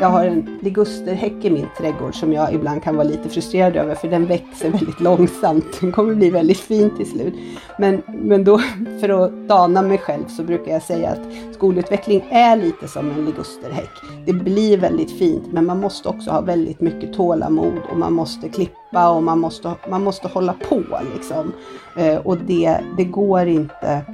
[0.00, 3.94] Jag har en ligusterhäck i min trädgård som jag ibland kan vara lite frustrerad över
[3.94, 5.80] för den växer väldigt långsamt.
[5.80, 7.34] Den kommer bli väldigt fin till slut.
[7.78, 8.58] Men, men då,
[9.00, 13.24] för att dana mig själv så brukar jag säga att skolutveckling är lite som en
[13.24, 13.90] ligusterhäck.
[14.26, 18.48] Det blir väldigt fint men man måste också ha väldigt mycket tålamod och man måste
[18.48, 20.82] klippa och man måste, man måste hålla på
[21.14, 21.52] liksom.
[21.96, 24.04] Eh, och det, det går inte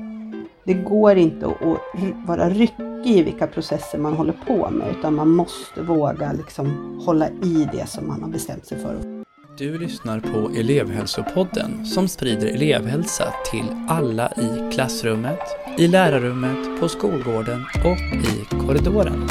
[0.67, 5.29] det går inte att vara ryckig i vilka processer man håller på med utan man
[5.29, 9.25] måste våga liksom hålla i det som man har bestämt sig för.
[9.59, 15.39] Du lyssnar på elevhälsopodden som sprider elevhälsa till alla i klassrummet,
[15.79, 19.29] i lärarrummet, på skolgården och i korridoren.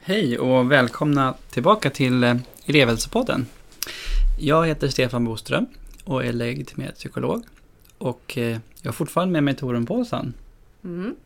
[0.00, 3.46] Hej och välkomna tillbaka till elevhälsopodden.
[4.44, 5.66] Jag heter Stefan Boström
[6.04, 7.44] och är legitimerad psykolog.
[7.98, 10.34] Och eh, jag har fortfarande med mig Torun Paulsson.
[10.84, 11.16] Mm.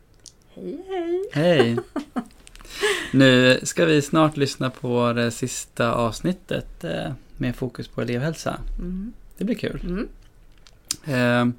[0.55, 1.29] Hej hej!
[1.31, 1.77] Hej!
[3.11, 8.59] Nu ska vi snart lyssna på det sista avsnittet eh, med fokus på elevhälsa.
[8.79, 9.13] Mm.
[9.37, 9.79] Det blir kul.
[9.83, 10.07] Mm.
[11.05, 11.53] Ehm,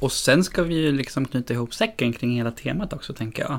[0.00, 3.58] och sen ska vi ju liksom knyta ihop säcken kring hela temat också tänker jag.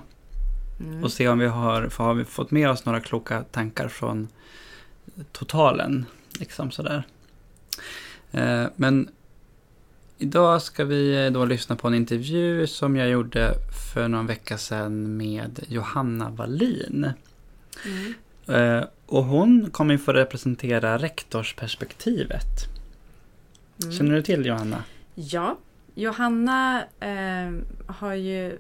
[0.80, 1.03] Mm.
[1.03, 4.28] Och se om vi har, har vi fått med oss några kloka tankar från
[5.31, 6.06] totalen.
[6.40, 7.03] Liksom sådär.
[8.31, 9.09] Eh, men
[10.18, 13.54] idag ska vi då lyssna på en intervju som jag gjorde
[13.94, 17.09] för någon vecka sedan med Johanna Wallin.
[17.86, 18.14] Mm.
[18.48, 22.66] Eh, och hon kommer ju få representera rektorsperspektivet.
[23.84, 23.94] Mm.
[23.94, 24.84] Känner du till Johanna?
[25.16, 25.58] Ja,
[25.96, 27.53] Johanna eh,
[27.88, 28.58] har ju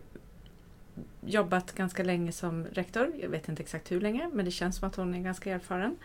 [1.25, 3.11] jobbat ganska länge som rektor.
[3.21, 5.97] Jag vet inte exakt hur länge, men det känns som att hon är ganska erfaren.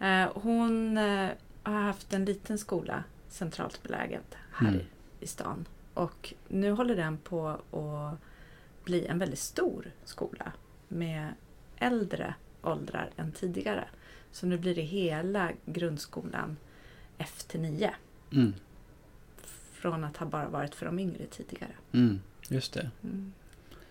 [0.00, 1.28] Eh, hon eh,
[1.62, 4.82] har haft en liten skola centralt beläget här mm.
[5.20, 5.66] i stan.
[5.94, 8.20] Och nu håller den på att
[8.84, 10.52] bli en väldigt stor skola
[10.88, 11.34] med
[11.76, 13.84] äldre åldrar än tidigare.
[14.32, 16.56] Så nu blir det hela grundskolan
[17.18, 17.90] F till 9.
[18.32, 18.54] Mm.
[19.72, 21.72] Från att ha bara varit för de yngre tidigare.
[21.92, 22.90] Mm, just det.
[23.04, 23.32] Mm.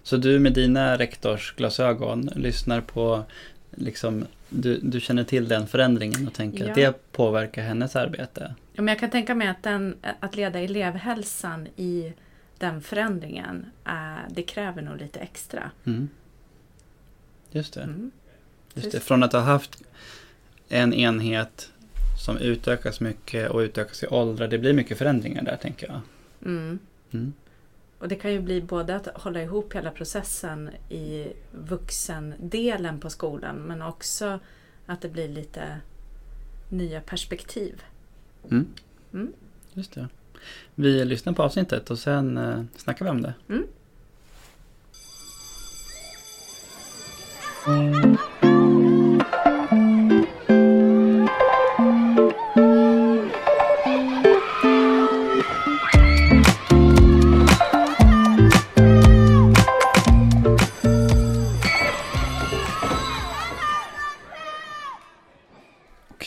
[0.04, 3.24] Så du med dina rektorsglasögon lyssnar på
[3.72, 6.70] liksom, du, du känner till den förändringen och tänker ja.
[6.70, 8.56] att det påverkar hennes arbete?
[8.74, 12.14] Ja, men jag kan tänka mig att, den, att leda elevhälsan i
[12.58, 13.94] den förändringen, äh,
[14.30, 15.72] det kräver nog lite extra.
[15.86, 16.10] Mm.
[17.52, 17.82] Just det.
[17.82, 18.12] Mm.
[18.74, 19.00] Just det.
[19.00, 19.84] Från att ha haft
[20.70, 21.70] en enhet
[22.26, 26.02] som utökas mycket och utökas i åldrar, det blir mycket förändringar där tänker jag.
[26.46, 26.80] Mm.
[28.00, 33.56] Och det kan ju bli både att hålla ihop hela processen i vuxendelen på skolan
[33.56, 34.40] men också
[34.86, 35.82] att det blir lite
[36.70, 37.84] nya perspektiv.
[38.52, 38.68] Mm.
[39.14, 39.34] Mm.
[39.74, 40.08] Just det.
[40.76, 43.34] Vi lyssnar på avsnittet och sen eh, snackar vi om det.
[43.50, 43.68] Mm.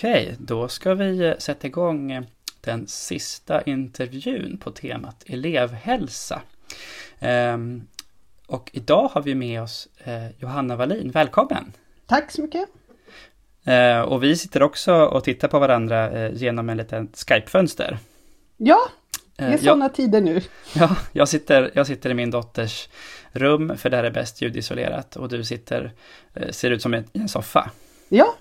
[0.02, 2.22] Okej, då ska vi eh, sätta igång eh,
[2.60, 6.42] den sista intervjun på temat elevhälsa.
[7.20, 7.82] Ehm,
[8.46, 11.10] och idag har vi med oss eh, Johanna Wallin.
[11.10, 11.72] Välkommen!
[12.06, 12.68] Tack så mycket!
[14.06, 17.98] Och vi sitter också och tittar på varandra genom en liten Skype-fönster.
[18.56, 18.80] Ja,
[19.36, 20.40] det är sådana jag, tider nu.
[20.74, 22.88] Ja, jag sitter, jag sitter i min dotters
[23.32, 25.16] rum, för där är bäst ljudisolerat.
[25.16, 25.92] Och du sitter,
[26.50, 27.70] ser ut som en, en soffa.
[28.08, 28.36] Ja,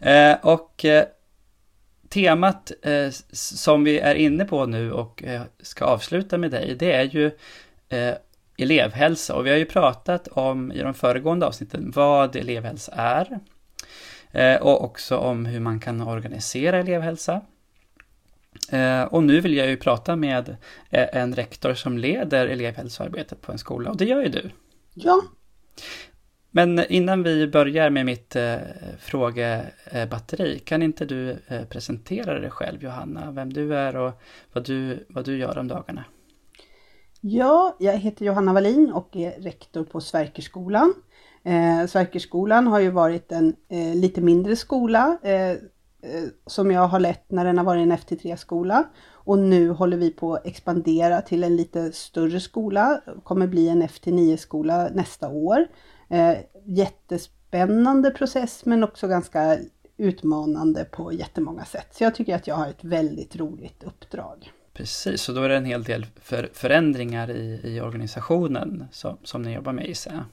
[0.00, 1.04] Eh, och eh,
[2.08, 6.92] temat eh, som vi är inne på nu och eh, ska avsluta med dig, det
[6.92, 7.26] är ju
[7.88, 8.14] eh,
[8.58, 9.34] elevhälsa.
[9.34, 13.40] Och vi har ju pratat om i de föregående avsnitten vad elevhälsa är.
[14.32, 17.40] Eh, och också om hur man kan organisera elevhälsa.
[18.70, 20.56] Eh, och nu vill jag ju prata med
[20.90, 24.50] eh, en rektor som leder elevhälsoarbetet på en skola och det gör ju du.
[24.94, 25.22] Ja.
[26.56, 28.56] Men innan vi börjar med mitt eh,
[28.98, 34.12] frågebatteri, kan inte du eh, presentera dig själv Johanna, vem du är och
[34.52, 36.04] vad du, vad du gör om dagarna?
[37.20, 40.94] Ja, jag heter Johanna Wallin och är rektor på Sverkerskolan.
[41.44, 45.56] Eh, Sverkerskolan har ju varit en eh, lite mindre skola eh, eh
[46.46, 48.84] som jag har lett när den har varit en FT3-skola.
[49.12, 53.82] Och nu håller vi på att expandera till en lite större skola, kommer bli en
[53.82, 55.66] FT9-skola nästa år.
[56.08, 59.58] Eh, jättespännande process men också ganska
[59.96, 61.86] utmanande på jättemånga sätt.
[61.90, 64.52] Så jag tycker att jag har ett väldigt roligt uppdrag.
[64.72, 69.42] Precis, och då är det en hel del för, förändringar i, i organisationen som, som
[69.42, 70.24] ni jobbar med gissar jag.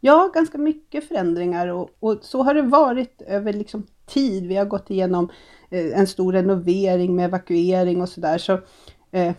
[0.00, 4.46] Ja, ganska mycket förändringar och, och, så har det varit över liksom tid.
[4.46, 5.30] Vi har gått igenom
[5.70, 8.38] eh, en stor renovering med evakuering och sådär.
[8.38, 8.60] Så,
[9.10, 9.34] eh,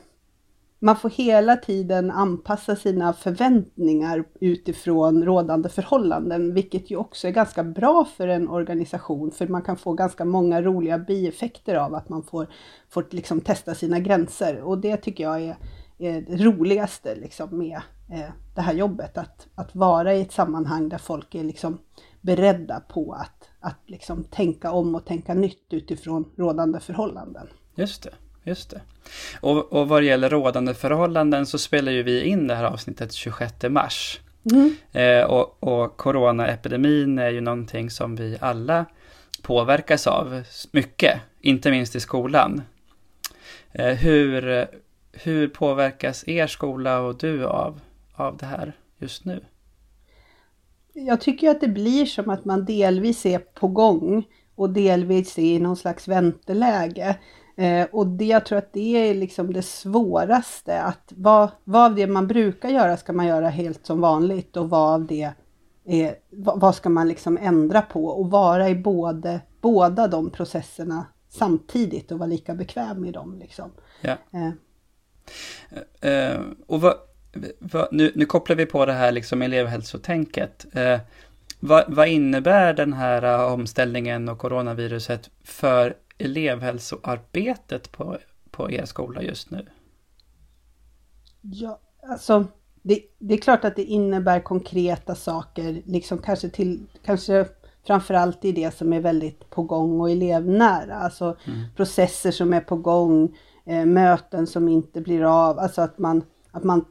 [0.86, 7.64] man får hela tiden anpassa sina förväntningar utifrån rådande förhållanden, vilket ju också är ganska
[7.64, 12.24] bra för en organisation, för man kan få ganska många roliga bieffekter av att man
[12.24, 12.48] får,
[12.90, 14.62] får liksom testa sina gränser.
[14.62, 15.58] Och det tycker jag är,
[15.98, 20.90] är det roligaste liksom med eh, det här jobbet, att, att vara i ett sammanhang
[20.90, 21.78] där folk är liksom
[22.22, 27.48] beredda på att, att liksom tänka om och tänka nytt utifrån rådande förhållanden.
[27.76, 28.12] Just det.
[28.46, 28.82] Just det.
[29.42, 33.14] Och, och vad det gäller rådande förhållanden så spelar ju vi in det här avsnittet
[33.14, 34.20] 26 mars.
[34.52, 34.76] Mm.
[34.92, 38.86] Eh, och, och coronaepidemin är ju någonting som vi alla
[39.42, 42.62] påverkas av mycket, inte minst i skolan.
[43.72, 44.68] Eh, hur,
[45.12, 47.80] hur påverkas er skola och du av,
[48.14, 49.46] av det här just nu?
[50.94, 55.44] Jag tycker att det blir som att man delvis är på gång och delvis är
[55.44, 57.16] i någon slags vänteläge.
[57.58, 61.96] Eh, och det, jag tror att det är liksom det svåraste, att vad, vad av
[61.96, 65.32] det man brukar göra ska man göra helt som vanligt och vad av det
[65.86, 71.06] är, vad, vad ska man liksom ändra på och vara i både, båda de processerna
[71.30, 73.40] samtidigt och vara lika bekväm i dem.
[73.40, 73.72] Liksom.
[74.02, 74.18] Ja.
[74.32, 74.52] Eh.
[76.06, 76.96] Uh, och vad,
[77.60, 80.66] vad, nu, nu kopplar vi på det här liksom elevhälsotänket.
[80.76, 81.00] Uh,
[81.60, 88.18] vad, vad innebär den här omställningen och coronaviruset för elevhälsoarbetet på,
[88.52, 89.66] på er skola just nu?
[91.42, 92.46] Ja, alltså
[92.82, 97.46] det, det, är klart att det innebär konkreta saker, liksom kanske till, kanske
[97.88, 101.60] framförallt i det som är väldigt på gång och elevnära, alltså mm.
[101.76, 106.64] processer som är på gång, eh, möten som inte blir av, alltså att man, att
[106.64, 106.86] man,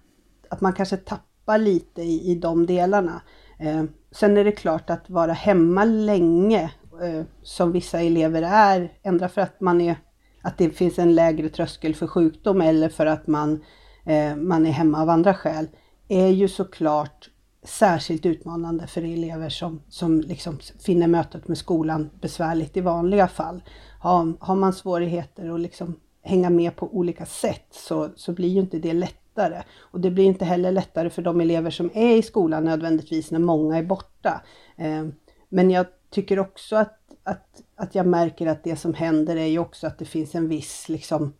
[0.48, 3.22] att man kanske tappar lite i, i de delarna.
[3.58, 9.28] Eh, sen är det klart att vara hemma länge Eh, som vissa elever är, ändra
[9.28, 9.96] för att man är
[10.42, 13.64] att det finns en lägre tröskel för sjukdom eller för att man,
[14.04, 15.66] eh, man är hemma av andra skäl,
[16.08, 17.30] är ju såklart
[17.62, 23.62] särskilt utmanande för elever som, som liksom finner mötet med skolan besvärligt i vanliga fall.
[24.00, 28.60] Har, har man svårigheter att liksom hänga med på olika sätt så, så blir ju
[28.60, 29.62] inte det lättare.
[29.78, 33.38] Och det blir inte heller lättare för de elever som är i skolan nödvändigtvis när
[33.38, 34.40] många är borta.
[34.76, 35.04] Eh,
[35.48, 39.58] men jag tycker också att, att, att jag märker att det som händer är ju
[39.58, 41.32] också att det finns en viss liksom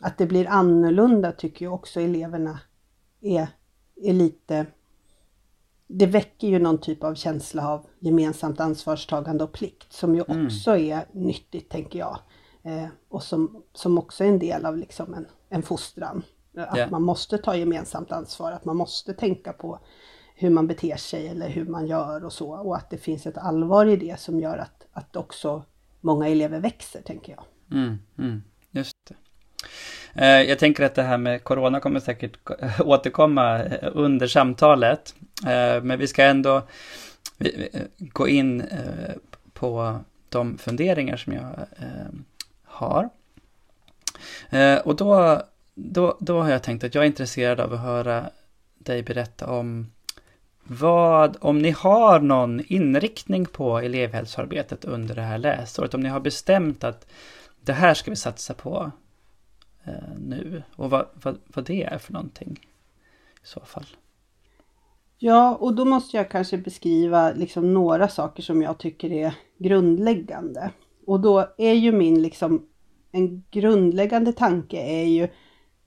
[0.00, 2.60] att det blir annorlunda tycker jag också eleverna
[3.20, 3.48] är,
[3.96, 4.66] är lite
[5.92, 10.46] det väcker ju någon typ av känsla av gemensamt ansvarstagande och plikt som ju mm.
[10.46, 12.18] också är nyttigt tänker jag.
[12.62, 16.22] Eh, och som, som också är en del av liksom en, en fostran.
[16.56, 16.90] Att yeah.
[16.90, 19.78] man måste ta gemensamt ansvar, att man måste tänka på
[20.40, 22.50] hur man beter sig eller hur man gör och så.
[22.50, 25.64] Och att det finns ett allvar i det som gör att, att också
[26.00, 27.44] många elever växer, tänker jag.
[27.78, 29.14] Mm, mm, just det.
[30.14, 32.38] Eh, jag tänker att det här med Corona kommer säkert
[32.80, 35.14] återkomma eh, under samtalet.
[35.46, 36.62] Eh, men vi ska ändå
[37.98, 38.64] gå in
[39.52, 39.98] på
[40.28, 41.66] de funderingar som jag
[42.64, 43.08] har.
[44.84, 45.42] Och då,
[45.74, 48.30] då, då har jag tänkt att jag är intresserad av att höra
[48.78, 49.86] dig berätta om
[50.72, 56.20] vad, om ni har någon inriktning på elevhälsoarbetet under det här läsåret, om ni har
[56.20, 57.06] bestämt att
[57.60, 58.90] det här ska vi satsa på
[59.84, 62.68] eh, nu och vad, vad, vad det är för någonting
[63.42, 63.86] i så fall.
[65.18, 70.70] Ja, och då måste jag kanske beskriva liksom några saker som jag tycker är grundläggande.
[71.06, 72.66] Och då är ju min liksom,
[73.12, 75.28] en grundläggande tanke är ju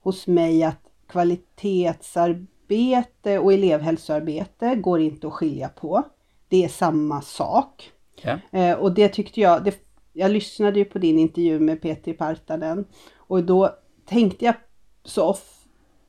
[0.02, 6.04] hos mig att kvalitetsarbete arbete och elevhälsoarbete går inte att skilja på.
[6.48, 7.92] Det är samma sak.
[8.22, 8.40] Ja.
[8.52, 9.76] Eh, och det tyckte jag, det,
[10.14, 12.86] jag lyssnade ju på din intervju med Petri Partanen
[13.18, 13.70] och då
[14.06, 14.56] tänkte jag
[15.04, 15.66] så, of,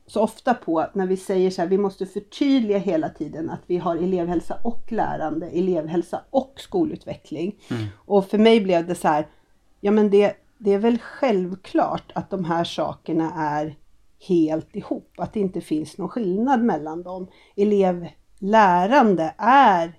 [0.06, 3.62] så ofta på att när vi säger så här, vi måste förtydliga hela tiden att
[3.66, 7.56] vi har elevhälsa och lärande, elevhälsa och skolutveckling.
[7.70, 7.86] Mm.
[8.06, 9.26] Och för mig blev det så här,
[9.80, 13.76] ja men det, det är väl självklart att de här sakerna är
[14.26, 17.26] helt ihop, att det inte finns någon skillnad mellan dem.
[17.56, 19.92] Elevlärande är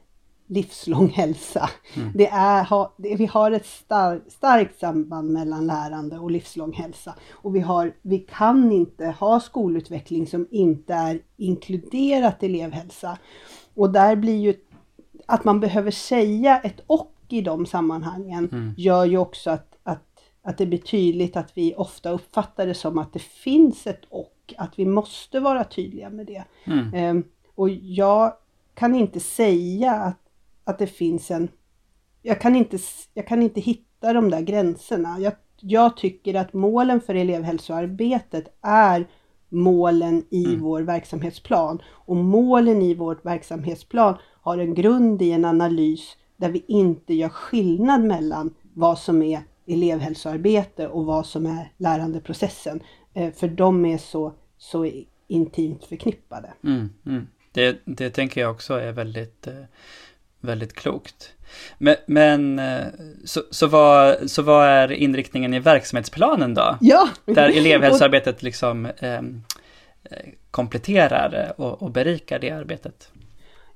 [0.48, 1.70] livslång hälsa.
[1.96, 2.12] Mm.
[2.16, 2.68] Det är,
[3.18, 7.16] vi har ett star, starkt samband mellan lärande och livslång hälsa.
[7.32, 13.18] Och vi, har, vi kan inte ha skolutveckling som inte är inkluderat elevhälsa.
[13.74, 14.54] Och där blir ju
[15.26, 18.74] att man behöver säga ett och i de sammanhangen mm.
[18.78, 19.75] gör ju också att
[20.46, 24.54] att det blir tydligt att vi ofta uppfattar det som att det finns ett och,
[24.58, 26.44] att vi måste vara tydliga med det.
[26.66, 26.94] Mm.
[26.94, 27.24] Eh,
[27.56, 28.34] och jag
[28.74, 30.20] kan inte säga att,
[30.64, 31.48] att det finns en...
[32.22, 32.78] Jag kan, inte,
[33.14, 35.20] jag kan inte hitta de där gränserna.
[35.20, 39.08] Jag, jag tycker att målen för elevhälsoarbetet är
[39.50, 40.62] målen i Mm.
[40.62, 41.82] vår verksamhetsplan.
[41.88, 47.30] Och målen i vår verksamhetsplan har en grund i en analys där vi inte gör
[47.30, 52.84] skillnad mellan vad som är elevhälsoarbete och vad som är lärandeprocessen.
[53.14, 54.92] Eh, För de är så, så
[55.28, 56.54] intimt förknippade.
[56.64, 57.28] Mm, mm.
[57.52, 59.64] Det, det tänker jag också är väldigt, eh,
[60.42, 61.32] väldigt klokt.
[61.78, 62.86] Men, men eh,
[63.26, 66.78] så, så, vad, så vad är inriktningen i verksamhetsplanen då?
[66.82, 67.10] Ja!
[67.26, 69.44] Där elevhälsoarbetet liksom ehm,
[70.04, 73.12] eh, kompletterar och, och berikar det arbetet.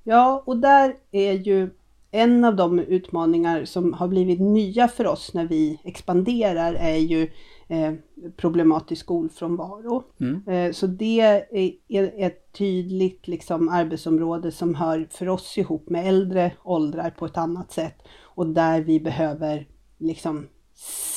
[0.03, 1.69] Ja, och där är ju
[2.11, 7.31] en av de utmaningar som har blivit nya för oss när vi expanderar är ju
[7.67, 7.93] eh,
[8.37, 10.03] problematisk skolfrånvaro.
[10.19, 10.47] Mm.
[10.47, 11.45] Eh, så det är,
[11.87, 17.37] är ett tydligt liksom, arbetsområde som hör för oss ihop med äldre åldrar på ett
[17.37, 20.47] annat sätt och där vi behöver liksom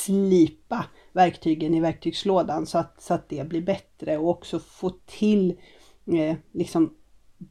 [0.04, 5.50] slipa verktygen i verktygslådan så att, så att det blir bättre och också få till
[6.06, 6.94] eh, liksom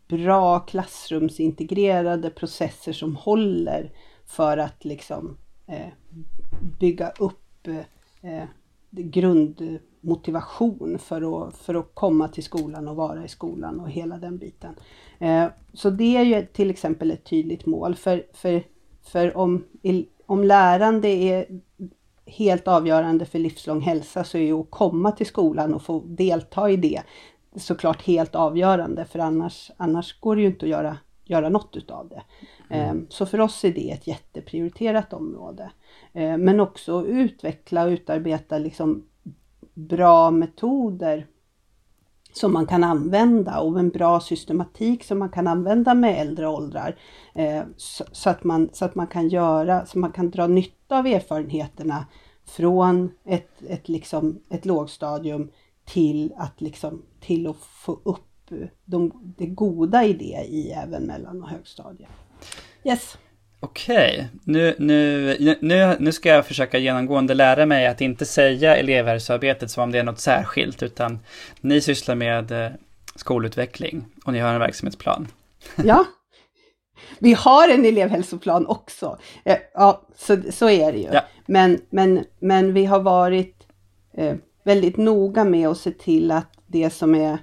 [0.07, 3.91] bra klassrumsintegrerade processer som håller
[4.25, 5.88] för att liksom eh,
[6.79, 7.67] bygga upp
[8.21, 8.43] eh,
[8.89, 14.38] grundmotivation för att, för att komma till skolan och vara i skolan och hela den
[14.38, 14.75] biten.
[15.19, 18.63] Eh, så det är ju till exempel ett tydligt mål för, för,
[19.01, 19.63] för om,
[20.25, 21.62] om lärande är
[22.25, 26.69] helt avgörande för livslång hälsa så är ju att komma till skolan och få delta
[26.69, 27.01] i det
[27.55, 32.10] såklart helt avgörande för annars, annars går det ju inte att göra, göra något utav
[32.10, 32.24] det.
[32.75, 33.08] Mm.
[33.10, 35.72] Så för oss är det ett jätteprioriterat område.
[36.13, 39.05] Men också utveckla och utarbeta liksom
[39.74, 41.27] bra metoder
[42.34, 46.96] som man kan använda och en bra systematik som man kan använda med äldre åldrar.
[48.12, 52.05] Så att man, så att man kan göra, så man kan dra nytta av erfarenheterna
[52.46, 55.51] från ett, ett, liksom, ett lågstadium
[55.85, 58.27] till att, liksom, till att få upp
[58.85, 62.09] de, det goda i det i även mellan och högstadiet.
[62.83, 63.17] Yes.
[63.59, 69.71] Okej, nu, nu, nu, nu ska jag försöka genomgående lära mig att inte säga elevhälsoarbetet
[69.71, 71.19] som om det är något särskilt, utan
[71.61, 72.71] ni sysslar med eh,
[73.15, 75.27] skolutveckling och ni har en verksamhetsplan.
[75.85, 76.05] Ja,
[77.19, 79.17] vi har en elevhälsoplan också.
[79.73, 81.09] Ja, så, så är det ju.
[81.13, 81.21] Ja.
[81.45, 83.67] Men, men, men vi har varit
[84.17, 87.38] eh, väldigt noga med att se till att det som är,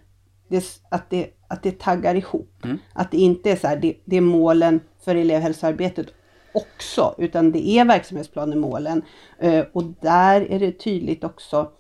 [0.49, 2.65] det, att, det, att det taggar ihop.
[2.65, 2.79] Mm.
[2.93, 6.07] Att det inte är så här, det, det är målen för elevhälsoarbetet
[6.55, 9.03] också, utan det är verksamhetsplanemålen.
[9.39, 11.73] Eh, och där är det tydligt också,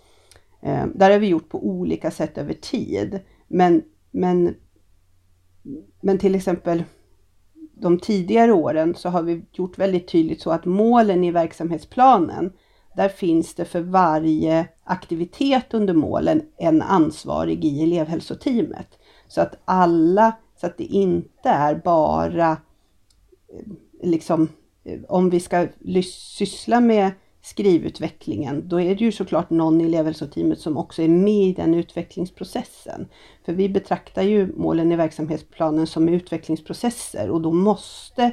[0.62, 3.20] eh, där har vi gjort på olika sätt över tid.
[3.48, 4.54] Men, men,
[6.00, 6.84] men till exempel
[7.80, 12.52] de tidigare åren så har vi gjort väldigt tydligt så att målen i verksamhetsplanen,
[12.98, 18.98] där finns det för varje aktivitet under målen en ansvarig i elevhälsoteamet.
[19.28, 22.56] Så att alla, så att det inte är bara eh,
[24.02, 24.48] liksom
[24.84, 25.66] eh, om vi ska
[26.12, 27.10] syssla med
[27.42, 31.74] skrivutvecklingen, då är det ju såklart någon i elevhälsoteamet som också är med i den
[31.74, 33.08] utvecklingsprocessen.
[33.44, 38.32] För vi betraktar ju målen i verksamhetsplanen som utvecklingsprocesser och då måste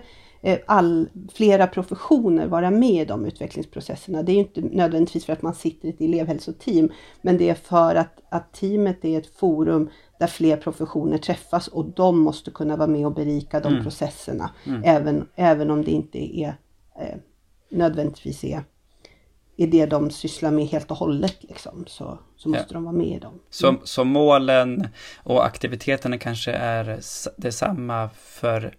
[0.67, 4.23] all, flera professioner vara med i de utvecklingsprocesserna.
[4.23, 7.53] Det är ju inte nödvändigtvis för att man sitter i ett elevhälsoteam, men det är
[7.55, 12.75] för att, att teamet är ett forum där fler professioner träffas och de måste kunna
[12.75, 13.83] vara med och berika de Mm.
[13.83, 14.49] processerna.
[14.65, 14.81] Mm.
[14.85, 16.55] Även, även om det inte är
[17.01, 17.15] eh,
[17.71, 18.63] nödvändigtvis är,
[19.57, 21.37] är det de sysslar med helt och hållet.
[21.43, 22.73] Liksom, så, så måste Ja.
[22.73, 23.39] de vara med i dem.
[23.49, 24.87] Så, så målen
[25.23, 26.99] och aktiviteterna kanske är
[27.37, 28.71] detsamma för, eh,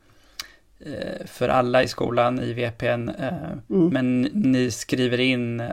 [1.26, 3.08] för alla i skolan i VPN.
[3.08, 3.88] eh, Mm.
[3.88, 5.70] Men ni skriver in eh,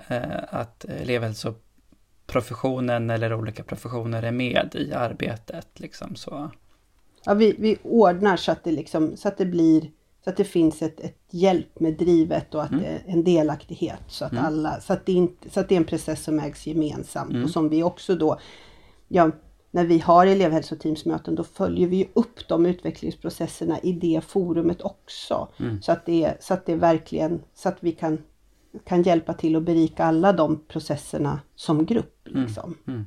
[0.50, 5.68] att elevhälsoprofessionen eller olika professioner är med i arbetet.
[5.80, 6.52] Liksom, så.
[7.26, 9.92] Ja, vi, vi ordnar så att det, liksom, så att det blir
[10.24, 12.84] så att det finns ett, ett hjälp med drivet och att Mm.
[12.84, 14.00] det är en delaktighet.
[14.08, 14.46] Så att, Mm.
[14.46, 17.44] alla, så, att det inte, så att det är en process som ägs gemensamt Mm.
[17.44, 18.40] och som vi också då,
[19.08, 19.32] ja,
[19.74, 25.48] när vi har elevhälsoteamsmöten då följer vi upp de utvecklingsprocesserna i det forumet också.
[25.60, 25.82] Mm.
[25.82, 28.18] Så att det, så att det verkligen, så att vi kan,
[28.86, 32.28] kan hjälpa till att berika alla de processerna som grupp.
[32.28, 32.44] Mm.
[32.44, 32.78] Liksom.
[32.88, 33.06] Mm.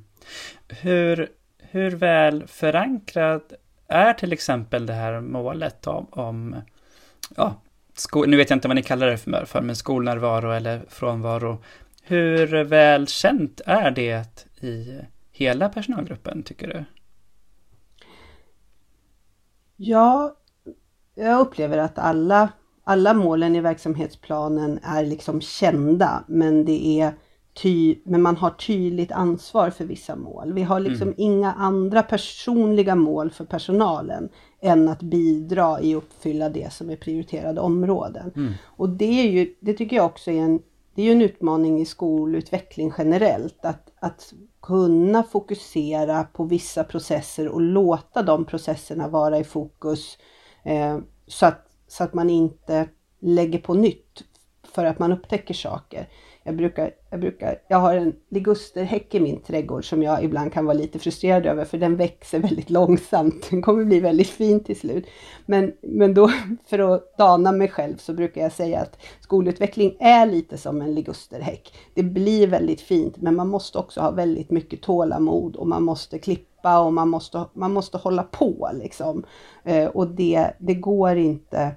[0.68, 3.42] Hur, hur väl förankrad
[3.88, 6.56] är till exempel det här målet om, om
[7.37, 7.54] ja,
[7.94, 11.62] sko- nu vet jag inte vad ni kallar det för, för, men skolnärvaro eller frånvaro.
[12.02, 15.00] Hur väl känt är det i
[15.37, 16.85] hela personalgruppen, tycker du?
[19.76, 20.37] Ja,
[21.14, 22.49] jag upplever att alla,
[22.85, 27.14] alla målen i verksamhetsplanen är liksom kända, men det är
[27.62, 30.52] ty, men man har tydligt ansvar för vissa mål.
[30.52, 31.14] Vi har liksom mm.
[31.19, 34.28] inga andra personliga mål för personalen
[34.61, 38.33] än att bidra i att uppfylla det som är prioriterade områden.
[38.37, 38.52] Mm.
[38.64, 40.61] Och det är ju, det tycker jag också är en,
[40.97, 47.49] det är ju en utmaning i skolutveckling generellt, att, att kunna fokusera på vissa processer
[47.49, 50.19] och låta de processerna vara i fokus
[50.65, 52.88] eh, så, att, så att man inte
[53.21, 54.25] lägger på nytt
[54.62, 56.09] för att man upptäcker saker.
[56.47, 60.65] Jag brukar, jag brukar, jag har en ligusterhäck i min trädgård som jag ibland kan
[60.65, 63.50] vara lite frustrerad över för den växer väldigt långsamt.
[63.50, 65.07] Den kommer bli väldigt fin till slut.
[65.47, 66.31] Men, men då
[66.67, 70.95] för att dana mig själv så brukar jag säga att skolutveckling är lite som en
[70.95, 71.75] ligusterhäck.
[71.95, 76.19] Det blir väldigt fint men man måste också ha väldigt mycket tålamod och man måste
[76.19, 79.25] klippa och man måste, man måste hålla på liksom.
[79.65, 81.75] Eh, och det, det går inte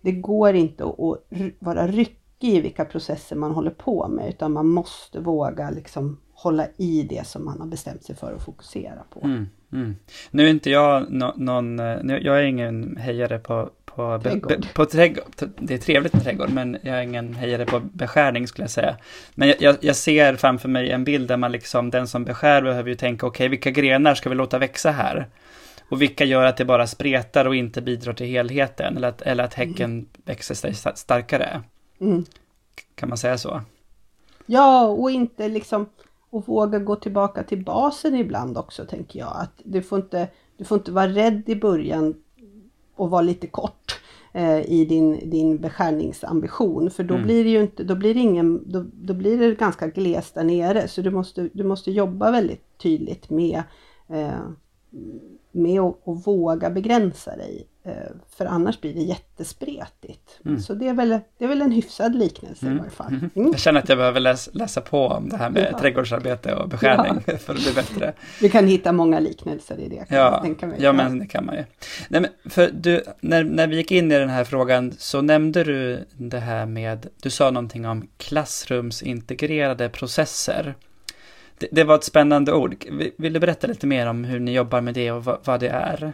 [0.00, 1.22] det går inte att
[1.58, 6.66] vara ryckig i vilka processer man håller på med utan man måste våga liksom hålla
[6.76, 9.20] i det som man har bestämt sig för att fokusera på.
[9.24, 9.96] Mm, mm.
[10.30, 14.60] Nu är inte jag no, någon, nu, jag är ingen hejare på, på, trädgård.
[14.60, 15.24] Be, på trädgård.
[15.58, 18.96] Det är trevligt med trädgård men jag är ingen hejare på beskärning skulle jag säga.
[19.34, 22.62] Men jag, jag, jag ser framför mig en bild där man liksom, den som beskär
[22.62, 25.26] behöver ju tänka okej okay, vilka grenar ska vi låta växa här?
[25.88, 29.44] Och vilka gör att det bara spretar och inte bidrar till helheten eller att, eller
[29.44, 30.06] att häcken mm.
[30.24, 31.62] växer sig starkare.
[32.00, 32.24] Mm.
[32.94, 33.60] Kan man säga så?
[34.46, 35.86] Ja, och inte liksom
[36.30, 39.32] och våga gå tillbaka till basen ibland också tänker jag.
[39.34, 42.14] Att du får inte, du får inte vara rädd i början
[42.94, 44.00] och vara lite kort
[44.32, 46.90] eh, i din, din beskärningsambition.
[46.90, 47.26] För då mm.
[47.26, 50.44] blir det ju inte, då blir det ingen, då, då blir det ganska glest där
[50.44, 50.88] nere.
[50.88, 53.62] Så du måste, du måste jobba väldigt tydligt med,
[54.08, 54.40] eh,
[55.52, 57.66] med att, att våga begränsa dig.
[57.82, 57.92] Eh,
[58.36, 60.40] för annars blir det jättespretigt.
[60.44, 60.60] Mm.
[60.60, 62.76] Så det är, väl, det är väl en hyfsad liknelse mm.
[62.76, 63.06] i varje fall.
[63.08, 63.30] Mm.
[63.34, 65.78] Jag känner att jag behöver läsa, läsa på om det här med ja.
[65.78, 67.36] trädgårdsarbete och beskärning ja.
[67.38, 68.12] för att bli bättre.
[68.40, 69.96] Vi kan hitta många liknelser i det.
[69.96, 70.44] Kan ja,
[70.78, 71.64] ja, men det kan man ju.
[72.08, 75.64] Nej, men för du, när, när vi gick in i den här frågan så nämnde
[75.64, 80.74] du det här med, du sa någonting om klassrumsintegrerade processer.
[81.58, 82.84] Det, det var ett spännande ord.
[83.18, 85.68] Vill du berätta lite mer om hur ni jobbar med det och vad, vad det
[85.68, 86.12] är?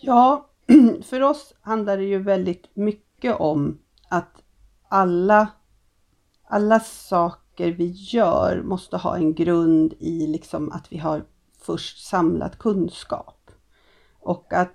[0.00, 0.49] Ja,
[1.02, 3.78] för oss handlar det ju väldigt mycket om
[4.08, 4.42] att
[4.88, 5.48] alla,
[6.44, 11.24] alla saker vi gör måste ha en grund i liksom att vi har
[11.58, 13.50] först samlat kunskap.
[14.20, 14.74] Och att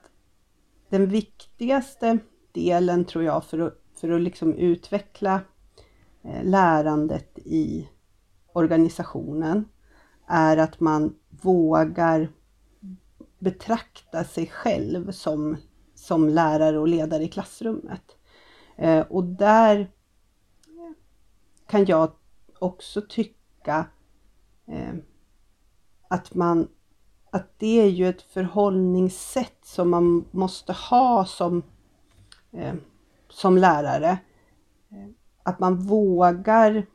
[0.90, 2.18] den viktigaste
[2.52, 5.42] delen tror jag för att, för att liksom utveckla
[6.24, 7.90] eh, lärandet i
[8.54, 9.66] organisationen
[10.28, 12.30] är att man vågar
[13.40, 15.58] betrakta sig själv som
[16.06, 18.18] som lärare och ledare i klassrummet.
[18.78, 19.92] Eh, och där
[21.68, 22.12] kan jag
[22.60, 23.86] också tycka
[24.68, 24.94] eh,
[26.08, 26.68] att man
[27.30, 31.64] att det är ju ett förhållningssätt som man måste ha som,
[32.52, 32.74] eh,
[33.30, 34.18] som lärare.
[35.44, 36.86] Att man vågar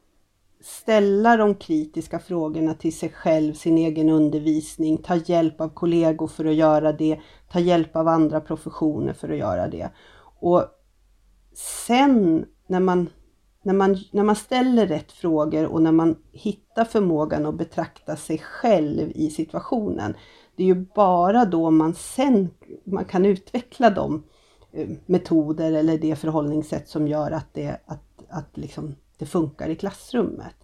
[0.60, 6.44] ställa de kritiska frågorna till sig själv, sin egen undervisning, ta hjälp av kollegor för
[6.44, 7.20] att göra det,
[7.52, 9.90] ta hjälp av andra professioner för att göra det.
[10.40, 10.64] Och
[11.54, 13.08] sen när man,
[13.62, 18.38] när man, när man ställer rätt frågor och när man hittar förmågan att betrakta sig
[18.38, 20.14] själv i situationen,
[20.56, 22.50] det är ju bara då man sen
[22.84, 24.22] man kan utveckla de
[24.72, 29.76] eh, metoder eller det förhållningssätt som gör att det, att, att liksom det funkar i
[29.76, 30.56] klassrummet.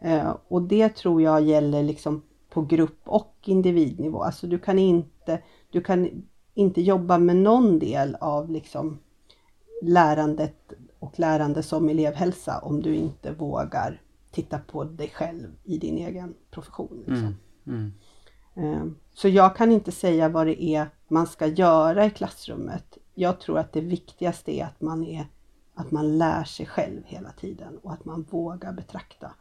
[0.00, 4.22] Eh, och det tror jag gäller liksom på grupp och individnivå.
[4.22, 8.98] Alltså du kan inte, du kan inte jobba med någon del av liksom
[9.82, 15.98] lärandet och lärande som elevhälsa om du inte vågar titta på dig själv i din
[15.98, 17.04] egen profession.
[17.06, 17.36] Liksom.
[17.66, 17.92] Mm,
[18.54, 18.72] mm.
[18.74, 22.98] Eh, så jag kan inte säga vad det är man ska göra i klassrummet.
[23.14, 25.26] Jag tror att det viktigaste är att man är
[25.80, 29.32] att man lär sig själv hela tiden och att man vågar betrakta.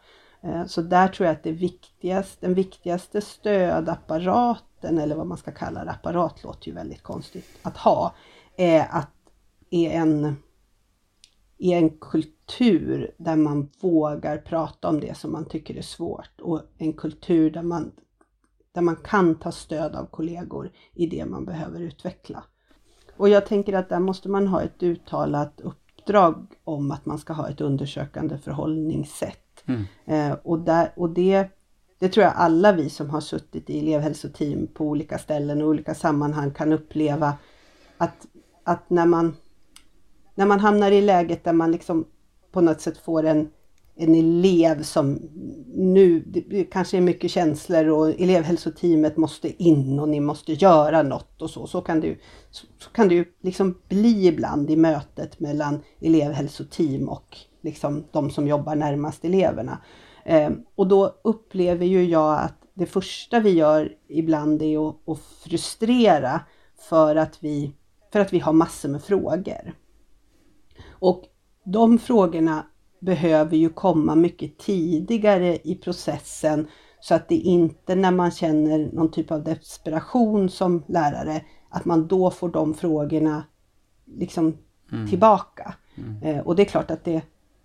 [0.41, 5.51] Eh, så där tror jag att det viktigaste, den viktigaste stödapparaten, eller vad man ska
[5.51, 8.13] kalla det, apparat låter ju väldigt konstigt att ha,
[8.55, 9.09] är att
[9.69, 10.35] är en,
[11.57, 16.61] är en kultur där man vågar prata om det som man tycker är svårt och
[16.77, 17.91] en kultur där man,
[18.71, 22.43] där man kan ta stöd av kollegor i det man behöver utveckla.
[23.17, 27.17] Och jag tänker att där måste man ha ett uttalat upp uppdrag om att man
[27.17, 29.63] ska ha ett undersökande förhållningssätt.
[29.65, 29.83] Mm.
[30.05, 31.47] Eh, och där, och det,
[31.99, 35.95] det tror jag alla vi som har suttit i elevhälsoteam på olika ställen och olika
[35.95, 37.33] sammanhang kan uppleva
[37.97, 38.27] att,
[38.63, 39.35] att när, man,
[40.35, 42.05] när man hamnar i läget där man liksom
[42.51, 43.49] på något sätt får en
[43.99, 45.19] en elev som
[45.73, 51.41] nu, det kanske är mycket känslor och elevhälsoteamet måste in och ni måste göra något
[51.41, 51.67] och så.
[51.67, 52.17] Så kan det ju,
[52.49, 58.29] så, så kan det ju liksom bli ibland i mötet mellan elevhälsoteam och liksom de
[58.29, 59.81] som jobbar närmast eleverna.
[60.25, 65.19] Eh, och då upplever ju jag att det första vi gör ibland är att, att
[65.19, 66.41] frustrera
[66.89, 67.71] för att, vi,
[68.13, 69.73] för att vi har massor med frågor.
[70.89, 71.23] Och
[71.63, 72.65] de frågorna
[72.99, 76.67] behöver ju komma mycket tidigare i processen
[76.99, 82.07] så att det inte när man känner någon typ av desperation som lärare, att man
[82.07, 83.43] då får de frågorna
[84.05, 84.57] liksom
[84.91, 85.07] mm.
[85.07, 85.73] tillbaka.
[85.95, 86.23] Mm.
[86.23, 87.21] Eh, och det är klart att det,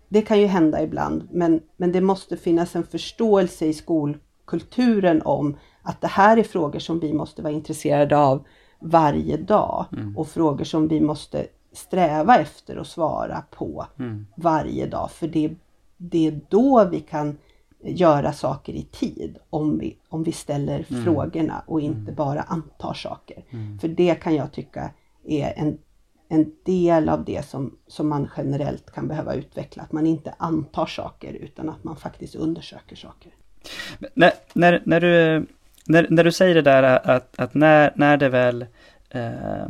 [0.08, 5.56] det kan ju hända ibland, men, men det måste finnas en förståelse i skolkulturen om
[5.82, 8.46] att det här är frågor som vi måste vara intresserade av
[8.80, 10.16] varje dag mm.
[10.16, 14.26] och frågor som vi måste sträva efter att svara på mm.
[14.36, 15.10] varje dag.
[15.10, 15.54] För det,
[15.96, 17.38] det är då vi kan
[17.84, 21.04] göra saker i tid om vi, om vi ställer mm.
[21.04, 22.14] frågorna och inte mm.
[22.14, 23.44] bara antar saker.
[23.50, 23.78] Mm.
[23.78, 24.90] För det kan jag tycka
[25.24, 25.78] är en,
[26.28, 29.82] en del av det som, som man generellt kan behöva utveckla.
[29.82, 33.32] Att man inte antar saker utan att man faktiskt undersöker saker.
[34.14, 35.46] När, när, när, du,
[35.86, 38.66] när, när du säger det där att, att när, när det väl
[39.10, 39.66] eh,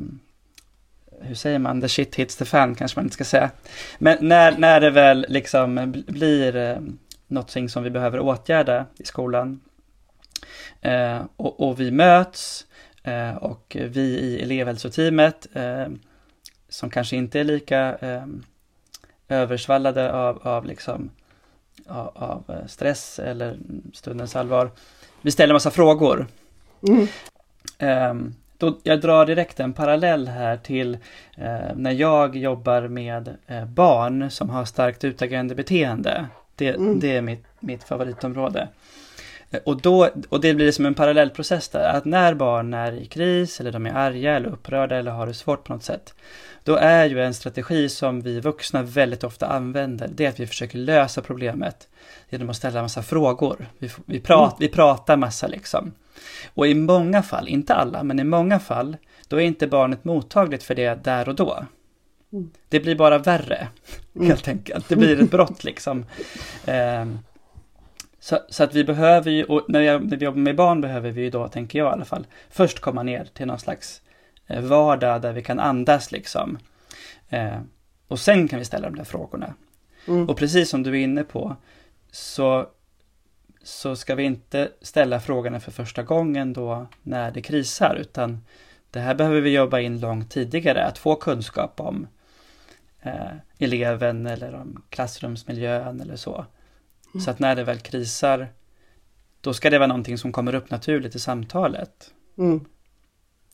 [1.24, 3.50] hur säger man, the shit hits the fan kanske man inte ska säga.
[3.98, 6.78] Men när, när det väl liksom blir eh,
[7.26, 9.60] någonting som vi behöver åtgärda i skolan
[10.80, 12.66] eh, och, och, vi möts
[13.02, 15.87] eh, och vi i elevhälsoteamet eh,
[16.68, 18.26] som kanske inte är lika eh,
[19.28, 21.10] översvallade av, av, liksom,
[21.87, 23.58] av, av, eh, stress eller
[23.92, 24.70] stundens allvar.
[25.22, 26.26] Vi ställer massa frågor.
[26.88, 27.08] Mm.
[28.64, 30.94] Då, jag drar direkt en parallell här till
[31.37, 36.27] eh, när jag jobbar med eh, barn som har starkt utagerande beteende.
[36.57, 37.00] Det, mm.
[37.00, 38.68] det är mitt, mitt favoritområde.
[39.55, 43.07] Eh, och, då, och det blir som en parallellprocess där, att när barn är i
[43.07, 46.14] kris eller de är arga eller upprörda eller har det svårt på något sätt,
[46.64, 50.47] då är ju en strategi som vi vuxna väldigt ofta använder, det är att vi
[50.47, 51.88] försöker lösa problemet
[52.29, 53.67] genom att ställa en massa frågor.
[53.79, 54.57] Vi, vi, prat, mm.
[54.59, 55.93] vi pratar massa liksom.
[56.55, 58.97] Och i många fall, inte alla, men i många fall,
[59.29, 61.64] då är inte barnet mottagligt för det där och då.
[62.33, 62.51] Mm.
[62.69, 63.69] Det blir bara värre,
[64.14, 64.27] mm.
[64.27, 64.88] helt enkelt.
[64.88, 66.07] Det blir ett brott liksom.
[66.67, 67.19] Um,
[68.24, 71.10] så, så, att vi behöver ju, och när, jag, när vi jobbar med barn behöver
[71.10, 74.02] vi ju då, tänker jag i alla fall, först komma ner till någon slags
[74.46, 76.58] eh, vardag där vi kan andas liksom.
[77.28, 77.58] Eh,
[78.08, 79.54] och sen kan vi ställa de där frågorna.
[80.08, 80.28] Mm.
[80.28, 81.56] Och precis som du är inne på,
[82.10, 82.66] så
[83.62, 88.44] så ska vi inte ställa frågorna för första gången då när det krisar, utan
[88.90, 92.06] det här behöver vi jobba in långt tidigare, att få kunskap om
[93.02, 96.46] eh, eleven eller om klassrumsmiljön eller så.
[97.14, 97.24] Mm.
[97.24, 98.48] Så att när det väl krisar,
[99.40, 102.11] då ska det vara någonting som kommer upp naturligt i samtalet.
[102.38, 102.64] Mm.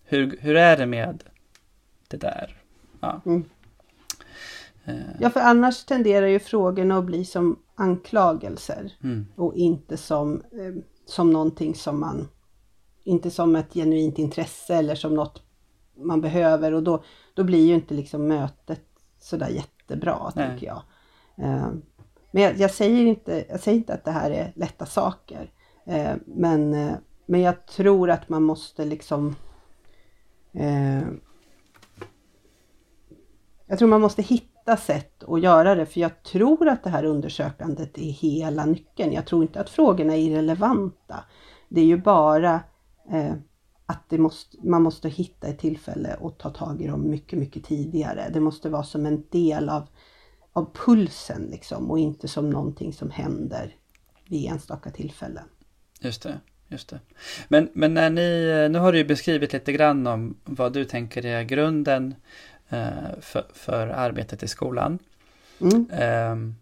[0.05, 1.25] Hur, hur är det med
[2.09, 2.57] det där?
[3.01, 3.20] Ja.
[3.27, 3.44] Mm.
[5.20, 9.27] Ja, för annars tenderar ju frågorna att bli som anklagelser mm.
[9.37, 12.29] och inte som, eh, som någonting som man,
[13.05, 15.42] inte som ett genuint intresse eller som något
[15.96, 17.03] man behöver och då,
[17.35, 18.85] då blir ju inte liksom mötet
[19.18, 20.51] sådär jättebra, Nej.
[20.51, 20.83] tycker jag.
[22.31, 25.51] Men jag, jag, säger inte, jag säger inte att det här är lätta saker,
[25.87, 26.95] eh, men, eh,
[27.27, 29.37] men jag tror att man måste liksom
[30.53, 31.03] eh,
[33.71, 37.05] jag tror man måste hitta sätt att göra det, för jag tror att det här
[37.05, 39.12] undersökandet är hela nyckeln.
[39.12, 41.25] Jag tror inte att frågorna är irrelevanta.
[41.69, 42.55] Det är ju bara
[43.12, 43.33] eh,
[43.87, 48.31] att måste, man måste hitta ett tillfälle och ta tag i dem mycket, mycket tidigare.
[48.33, 49.88] Det måste vara som en del av,
[50.53, 53.75] av pulsen liksom och inte som någonting som händer
[54.29, 55.45] vid enstaka tillfällen.
[56.01, 56.41] Just det.
[56.69, 57.01] Just det.
[57.49, 61.27] Men, men när ni, nu har du ju beskrivit lite grann om vad du tänker
[61.27, 62.15] är grunden
[62.73, 64.99] Eh, för, för arbetet i skolan.
[65.61, 65.87] Mm.
[65.93, 66.55] Ehm,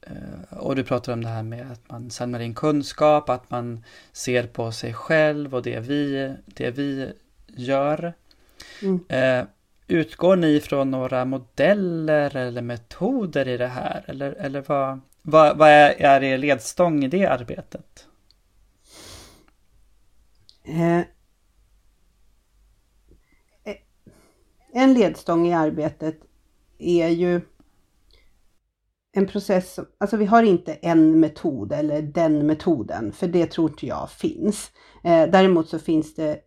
[0.00, 3.84] eh, och du pratar om det här med att man samlar in kunskap, att man
[4.12, 7.12] ser på sig själv och det vi, det vi
[7.46, 8.12] gör.
[8.82, 9.00] Mm.
[9.86, 14.04] Utgår ni från några modeller eller metoder i det här?
[14.06, 18.06] Eller, eller vad, vad, vad är, är er ledstång i det arbetet?
[20.64, 21.04] Eh, eh
[24.72, 26.20] en ledstång i arbetet
[26.78, 27.40] är ju
[29.12, 33.86] en process, alltså vi har inte en metod eller den metoden, för det tror inte
[33.86, 34.70] jag finns.
[35.04, 36.40] Eh, däremot så finns det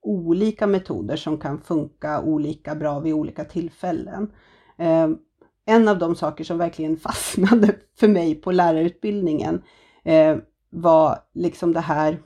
[0.00, 4.32] olika metoder som kan funka olika bra vid olika tillfällen.
[4.78, 5.18] Ehm,
[5.64, 9.62] en av de saker som verkligen fastnade för mig på lärarutbildningen
[10.04, 10.36] eh,
[10.70, 12.22] var liksom det här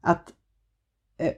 [0.00, 0.32] att,
[1.18, 1.32] eh,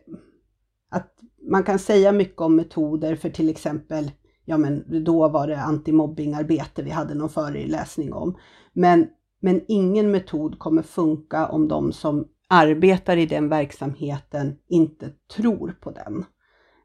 [0.90, 1.14] att
[1.50, 4.11] man kan säga mycket om metoder för till exempel
[4.44, 8.38] ja men då var det antimobbingarbete vi hade någon föreläsning om.
[8.72, 9.07] Men,
[9.40, 15.91] men ingen metod kommer funka om de som arbetar i den verksamheten inte tror på
[15.91, 16.25] den.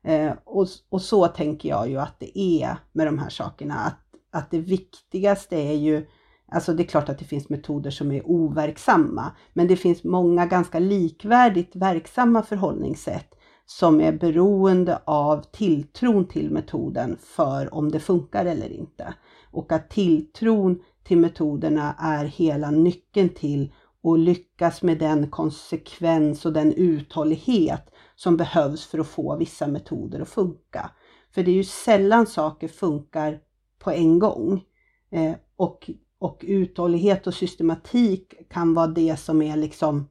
[0.04, 4.00] Eh, och, och så tänker jag ju att det är med de här sakerna, att,
[4.32, 6.06] att det viktigaste är ju
[6.52, 10.46] Alltså det är klart att det finns metoder som är overksamma, men det finns många
[10.46, 18.46] ganska likvärdigt verksamma förhållningssätt som är beroende av tilltron till metoden för om det funkar
[18.46, 19.14] eller inte.
[19.52, 26.54] Och att tilltron till metoderna är hela nyckeln till och lyckas med den konsekvens och
[26.54, 30.92] den uthållighet som behövs för att få vissa metoder att funka.
[31.32, 33.40] För det är ju sällan saker funkar
[33.80, 34.64] på en gång.
[35.12, 40.08] Eh, och, och uthållighet och systematik kan vara det som är liksom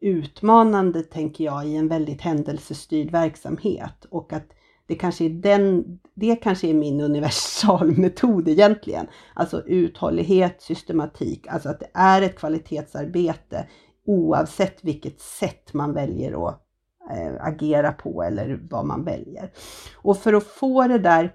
[0.00, 4.04] utmanande, tänker jag, i en väldigt händelsestyrd verksamhet.
[4.10, 4.52] Och att
[4.86, 9.06] det kanske är, den, det kanske är min universalmetod egentligen.
[9.34, 13.66] Alltså uthållighet, systematik, alltså att det är ett kvalitetsarbete
[14.06, 16.60] oavsett vilket sätt man väljer att
[17.10, 19.50] eh, agera på eller vad man väljer.
[19.96, 21.32] Och för att få det där,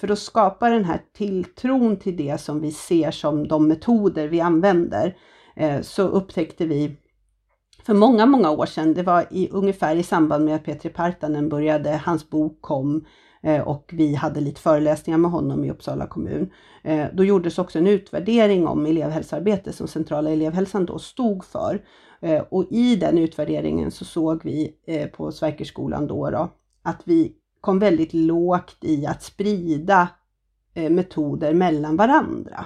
[0.00, 4.40] för att skapa den här tilltron till det som vi ser som de metoder vi
[4.40, 5.16] använder,
[5.56, 6.96] eh, så upptäckte vi
[7.88, 11.48] för många, många år sedan, det var i, ungefär i samband med att Petri Partanen
[11.48, 13.04] började, hans bok kom
[13.42, 16.50] eh, och vi hade lite föreläsningar med honom i Uppsala kommun.
[16.82, 21.82] Eh, då gjordes också en utvärdering om elevhälsoarbete som centrala elevhälsan då stod för.
[22.20, 24.74] Eh, och i den utvärderingen så såg vi
[25.16, 26.48] på Sverkerskolan då, då
[26.82, 30.08] att vi kom väldigt lågt i att sprida
[30.74, 32.64] metoder mellan varandra.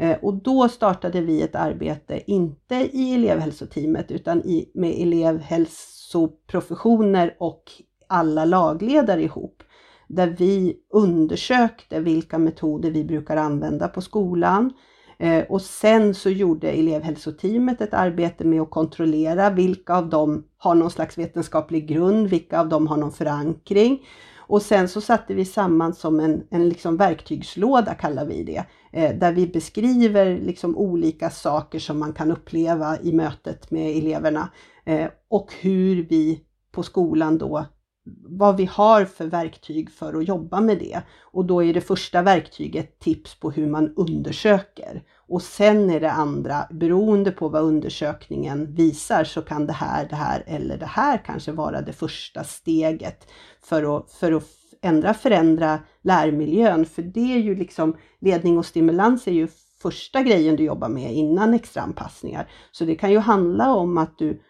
[0.00, 7.62] Eh, och då startade vi ett arbete, inte i elevhälsoteamet, utan i, med elevhälsoprofessioner och
[8.06, 9.62] alla lagledare ihop.
[10.08, 14.72] Där vi undersökte vilka metoder vi brukar använda på skolan.
[15.18, 20.74] Eh, och sen så gjorde elevhälsoteamet ett arbete med att kontrollera vilka av dem har
[20.74, 24.06] någon slags vetenskaplig grund, vilka av dem har någon förankring.
[24.50, 29.18] Och sen så satte vi samman som en, en liksom verktygslåda kallar vi det, eh,
[29.18, 34.48] där vi beskriver liksom olika saker som man kan uppleva i mötet med eleverna
[34.84, 36.40] eh, och hur vi
[36.72, 37.66] på skolan då
[38.22, 41.02] vad vi har för verktyg för att jobba med det.
[41.20, 45.02] Och då är det första verktyget tips på hur man undersöker.
[45.28, 50.16] Och sen är det andra, beroende på vad undersökningen visar så kan det här, det
[50.16, 53.26] här eller det här kanske vara det första steget
[53.62, 54.44] för att, för att
[54.82, 56.86] ändra, förändra lärmiljön.
[56.86, 59.48] För det är ju liksom, ledning och stimulans är ju
[59.82, 62.48] första grejen du jobbar med innan extraanpassningar.
[62.72, 64.40] Så det kan ju handla om att du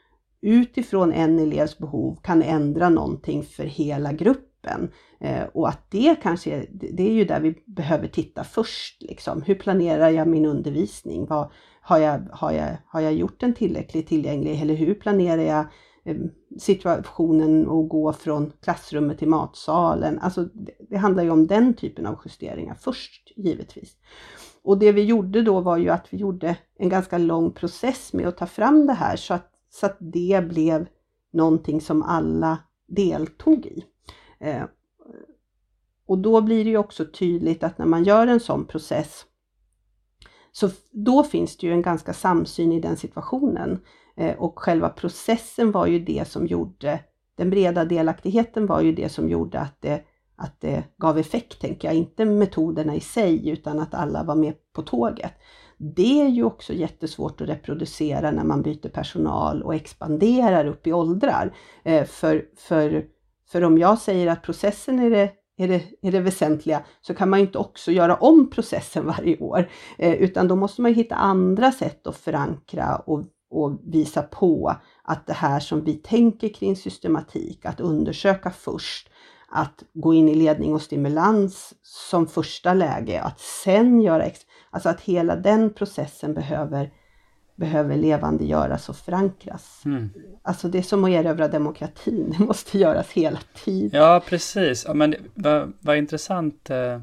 [0.43, 4.91] utifrån en elevs behov kan ändra någonting för hela gruppen.
[5.21, 9.03] Eh, och att det kanske är, det är ju där vi behöver titta först.
[9.03, 9.43] Liksom.
[9.43, 11.27] Hur planerar jag min undervisning?
[11.27, 11.51] Vad,
[11.81, 14.63] har, jag, har, jag, har jag gjort den tillräckligt tillgänglig?
[14.63, 15.67] Eller hur planerar jag
[16.05, 16.17] eh,
[16.59, 20.19] situationen att gå från klassrummet till matsalen?
[20.19, 23.97] Alltså, det, det handlar ju om den typen av justeringar först, givetvis.
[24.63, 28.29] Och det vi gjorde då var ju att vi gjorde en ganska lång process med
[28.29, 30.89] att ta fram det här så att så att det blev
[31.33, 33.85] någonting som alla deltog i.
[34.39, 34.65] Eh,
[36.07, 39.27] och då blir det ju också tydligt att när man gör en sån process
[40.53, 43.81] så då finns det ju en ganska samsyn i den situationen.
[44.17, 47.01] Eh, och själva processen var ju det som gjorde,
[47.35, 50.03] den breda delaktigheten var ju det som gjorde att det,
[50.37, 51.97] att det gav effekt, tänker jag.
[51.97, 55.33] Inte metoderna i sig, utan att alla var med på tåget.
[55.83, 60.93] Det är ju också jättesvårt att reproducera när man byter personal och expanderar upp i
[60.93, 61.57] åldrar.
[61.83, 63.05] Eh, för, för,
[63.49, 67.31] för om jag säger att processen är det, är, det, är det väsentliga så kan
[67.31, 69.71] man inte också göra om processen varje år.
[69.99, 75.27] Eh, utan då måste man hitta andra sätt att förankra och, och visa på att
[75.27, 79.11] det här som vi tänker kring systematik, att undersöka först,
[79.51, 84.89] att gå in i ledning och stimulans som första läge, att sen göra ex Alltså
[84.89, 86.91] att hela den processen behöver,
[87.57, 89.83] behöver levandegöras och förankras.
[89.85, 90.11] Mm.
[90.43, 94.01] Alltså det är som att erövra demokratin, det måste göras hela tiden.
[94.01, 94.85] Ja, precis.
[94.89, 97.01] Ja, men vad, vad intressant eh,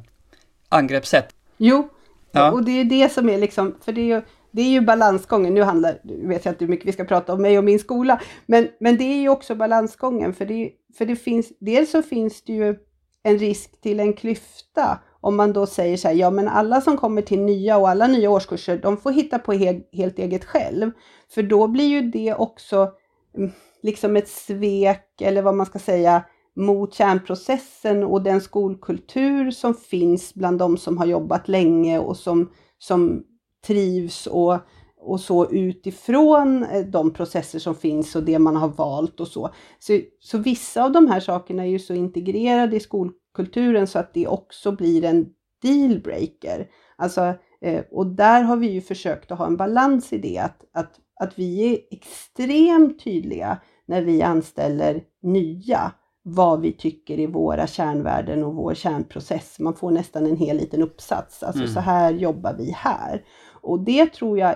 [0.70, 1.36] angreppssätt.
[1.58, 1.90] Jo.
[2.32, 2.52] Ja.
[2.52, 4.22] Och det är det som är liksom, för det är ju,
[4.58, 5.54] det är ju balansgången.
[5.54, 8.22] Nu handlar, vet jag inte hur mycket vi ska prata om mig och min skola,
[8.46, 10.34] men, men det är ju också balansgången.
[10.34, 12.76] För det, för det finns, dels så finns det ju
[13.24, 16.98] en risk till en klyfta om man då säger så här, ja men alla som
[16.98, 20.92] kommer till nya och alla nya årskurser, de får hitta på helt, helt eget själv.
[21.30, 22.92] För då blir ju det också
[23.38, 23.52] mm,
[23.84, 26.24] liksom ett svek, eller vad man ska säga,
[26.56, 32.52] mot kärnprocessen och den skolkultur som finns bland de som har jobbat länge och som,
[32.78, 33.24] som
[33.68, 34.58] trivs och,
[35.00, 39.50] och så utifrån eh, de processer som finns och det man har valt och så.
[39.80, 40.00] så.
[40.20, 44.28] Så vissa av de här sakerna är ju så integrerade i skolkulturen så att det
[44.28, 45.26] också blir en
[45.62, 46.68] dealbreaker.
[46.96, 50.62] Alltså, eh, och där har vi ju försökt att ha en balans i det, att,
[50.74, 55.92] att, att vi är extremt tydliga när vi anställer nya
[56.30, 59.60] vad vi tycker är våra kärnvärden och vår kärnprocess.
[59.60, 61.44] Man får nästan en hel liten uppsats.
[61.44, 61.74] Alltså mm.
[61.74, 63.24] så här jobbar vi här.
[63.68, 64.56] Och det tror jag,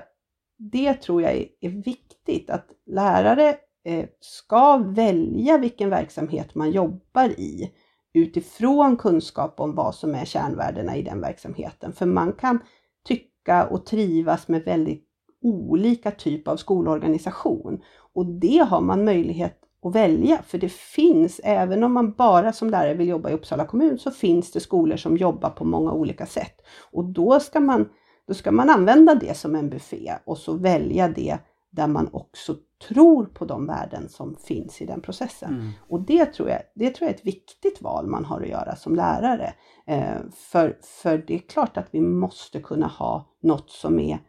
[0.57, 7.29] det tror jag är, är viktigt att lärare eh, ska välja vilken verksamhet man jobbar
[7.29, 7.71] i
[8.13, 11.93] utifrån kunskap om vad som är kärnvärdena i den verksamheten.
[11.93, 12.59] För man kan
[13.05, 15.07] tycka och trivas med väldigt
[15.41, 17.81] olika typ av skolorganisation
[18.13, 20.41] och det har man möjlighet att välja.
[20.43, 24.11] För det finns, även om man bara som lärare vill jobba i Uppsala kommun, så
[24.11, 26.61] finns det skolor som jobbar på många olika sätt.
[26.91, 27.89] Och då ska man,
[28.31, 31.37] då ska man använda det som en buffé och så välja det
[31.69, 32.55] där man också
[32.87, 35.53] tror på de värden som finns i den processen.
[35.53, 35.71] Mm.
[35.89, 38.75] Och det tror, jag, det tror jag är ett viktigt val man har att göra
[38.75, 39.53] som lärare.
[39.87, 44.19] Eh, för, för det är klart att vi måste kunna ha något som är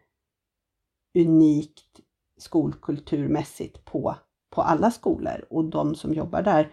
[1.18, 2.00] unikt
[2.38, 4.16] skolkulturmässigt på
[4.50, 6.72] på alla skolor och de som jobbar där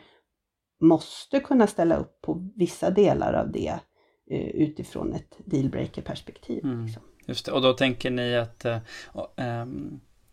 [0.82, 3.80] måste kunna ställa upp på vissa delar av det
[4.32, 6.63] eh, utifrån ett dealbreaker-perspektiv.
[6.63, 7.04] Mm, liksom.
[7.30, 8.78] Just det, och då tänker ni att, äh,
[9.36, 9.65] äh,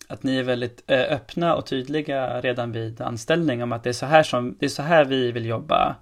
[0.08, 3.92] att ni är väldigt äh, öppna och tydliga redan vid anställning om att det är
[3.94, 5.96] så här, som, det är så här vi vill jobba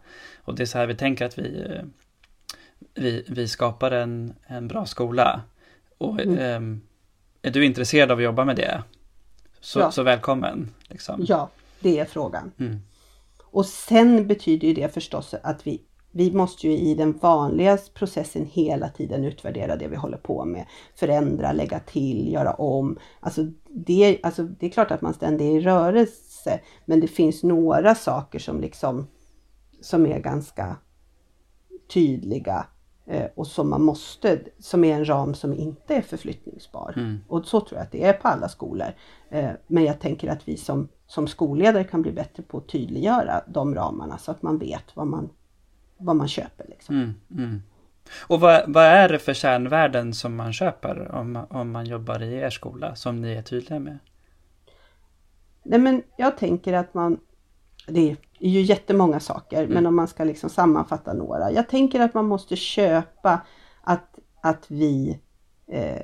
[0.44, 1.80] och det är så här vi tänker att vi,
[2.94, 5.42] vi, vi skapar en, en bra skola.
[5.98, 6.38] Och mm.
[6.38, 6.80] Ehm,
[7.42, 8.82] är du intresserad av att jobba med det?
[9.60, 9.90] Så, ja.
[9.90, 10.74] så välkommen.
[10.88, 11.24] Liksom.
[11.28, 12.52] Ja, det är frågan.
[12.58, 12.80] Mm.
[13.42, 15.80] Och sen betyder ju det förstås att vi,
[16.14, 20.66] vi måste ju i den vanliga processen hela tiden utvärdera det vi håller på med.
[20.94, 22.98] Förändra, lägga till, göra om.
[23.20, 27.42] Alltså det, alltså det är klart att man ständigt är i rörelse, men det finns
[27.42, 29.06] några saker som liksom
[29.80, 30.76] som är ganska
[31.92, 32.66] tydliga
[33.06, 36.94] Eh, och som man måste, som är en ram som inte är förflyttningsbar.
[36.96, 37.18] Mm.
[37.28, 38.88] Och så tror jag att det är på alla skolor.
[39.30, 43.42] Eh, men jag tänker att vi som, som skolledare kan bli bättre på att tydliggöra
[43.48, 45.30] de ramarna så att man vet vad man,
[45.98, 46.66] vad man köper.
[46.68, 46.94] Liksom.
[46.94, 47.62] Mm, mm.
[48.26, 52.34] Och vad, vad, är det för kärnvärden som man köper om, om man jobbar i
[52.34, 53.98] er skola som ni är tydliga med?
[55.64, 57.18] Nej men jag tänker att man
[57.86, 59.74] det är ju jättemånga saker, mm.
[59.74, 61.52] men om man ska liksom sammanfatta några.
[61.52, 63.40] Jag tänker att man måste köpa
[63.82, 65.20] att, att vi
[65.68, 66.00] eh,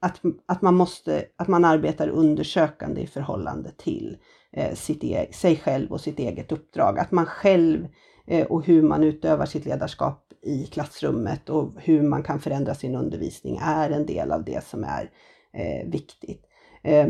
[0.00, 4.16] att, att, man måste, att man arbetar undersökande i förhållande till
[4.52, 6.98] eh, sitt e sig själv och sitt eget uppdrag.
[6.98, 7.88] Att man själv
[8.26, 12.94] Eh, och hur man utövar sitt ledarskap i klassrummet och hur man kan förändra sin
[12.94, 15.10] undervisning är en del av det som är
[15.52, 16.46] eh, viktigt.
[16.82, 17.08] Eh,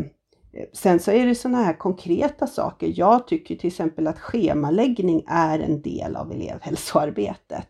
[0.73, 2.93] sen så är det sådana här konkreta saker.
[2.95, 7.67] Jag tycker till exempel att schemaläggning är en del av elevhälsoarbetet.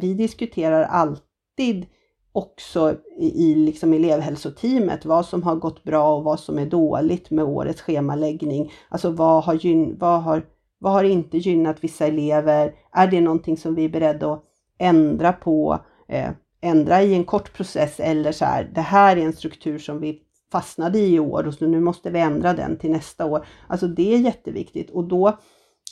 [0.00, 1.86] Vi diskuterar alltid
[2.32, 7.44] också i, liksom elevhälsoteamet vad som har gått bra och vad som är dåligt med
[7.44, 8.72] årets schemaläggning.
[8.88, 10.42] Alltså vad har, gyn, vad har,
[10.78, 12.74] vad har inte gynnat vissa elever?
[12.92, 14.44] Är det någonting som vi är beredda att
[14.78, 15.78] ändra på?
[16.08, 20.00] Eh, ändra i en kort process eller så här, det här är en struktur som
[20.00, 23.46] vi fastnade i i år och så nu måste vi ändra den till nästa år.
[23.66, 25.38] Alltså det är jätteviktigt och då,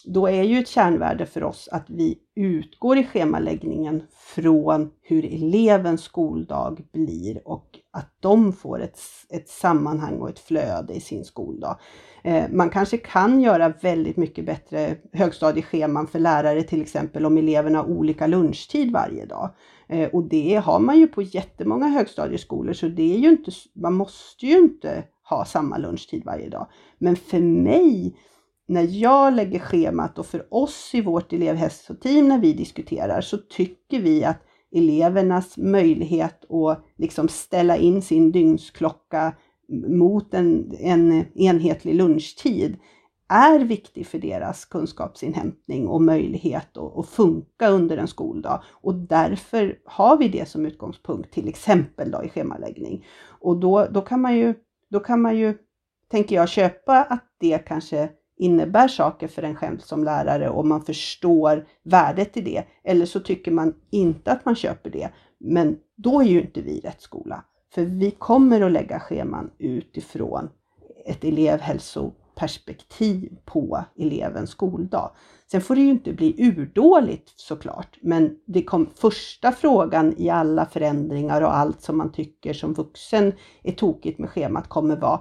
[0.07, 6.03] då är ju ett kärnvärde för oss att vi utgår i schemaläggningen från hur elevens
[6.03, 8.99] skoldag blir och att de får ett,
[9.31, 11.79] ett sammanhang och ett flöde i sin skoldag.
[12.25, 17.79] Eh, man kanske kan göra väldigt mycket bättre högstadiescheman för lärare till exempel om eleverna
[17.79, 19.51] har olika lunchtid varje dag.
[19.89, 23.95] Eh, och det har man ju på jättemånga högstadieskolor så det är ju inte, man
[23.95, 26.67] måste ju inte ha samma lunchtid varje dag.
[26.99, 28.17] Men för mig,
[28.67, 34.01] när jag lägger schemat och för oss i vårt elevhälsoteam när vi diskuterar så tycker
[34.01, 34.43] vi att
[34.73, 39.35] elevernas möjlighet att liksom ställa in sin dygnsklocka
[39.89, 42.77] mot en, en enhetlig lunchtid
[43.29, 48.63] är viktig för deras kunskapsinhämtning och möjlighet att, att funka under en skoldag.
[48.73, 53.07] Och därför har vi det som utgångspunkt, till exempel då i schemaläggning.
[53.41, 54.55] Och då, då, kan man ju,
[54.91, 55.55] då kan man ju,
[56.11, 60.83] tänker jag, köpa att det kanske innebär saker för en själv som lärare och man
[60.83, 62.65] förstår värdet i det.
[62.85, 65.09] Eller så tycker man inte att man köper det.
[65.39, 67.45] Men då är ju inte vi rätt skola.
[67.75, 70.49] För vi kommer att lägga scheman utifrån
[71.07, 75.11] ett elevhälsoperspektiv på elevens skoldag.
[75.51, 80.67] Sen får det ju inte bli urdåligt såklart, men det kom första frågan i alla
[80.67, 83.33] förändringar och allt som man tycker som vuxen
[83.63, 85.21] är tokigt med schemat kommer vara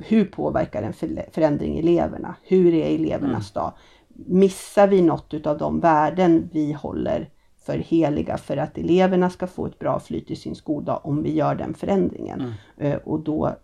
[0.00, 0.92] hur påverkar en
[1.32, 2.36] förändring eleverna?
[2.42, 3.64] Hur är elevernas mm.
[3.64, 3.72] dag?
[4.08, 7.30] Missar vi något av de värden vi håller
[7.62, 11.34] för heliga för att eleverna ska få ett bra flyt i sin skoldag om vi
[11.34, 12.40] gör den förändringen?
[12.40, 12.52] Mm.
[12.92, 13.56] Eh, och då,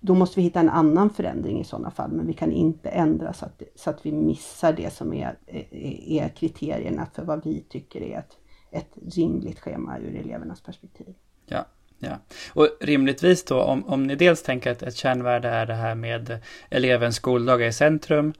[0.00, 3.32] då måste vi hitta en annan förändring i sådana fall, men vi kan inte ändra
[3.32, 5.38] så att, så att vi missar det som är,
[6.06, 8.36] är kriterierna för vad vi tycker är ett,
[8.70, 11.14] ett rimligt schema ur elevernas perspektiv.
[11.46, 11.64] Ja.
[11.98, 12.18] Ja,
[12.52, 16.38] och rimligtvis då om, om ni dels tänker att ett kärnvärde är det här med
[16.70, 18.32] elevens skoldagar i centrum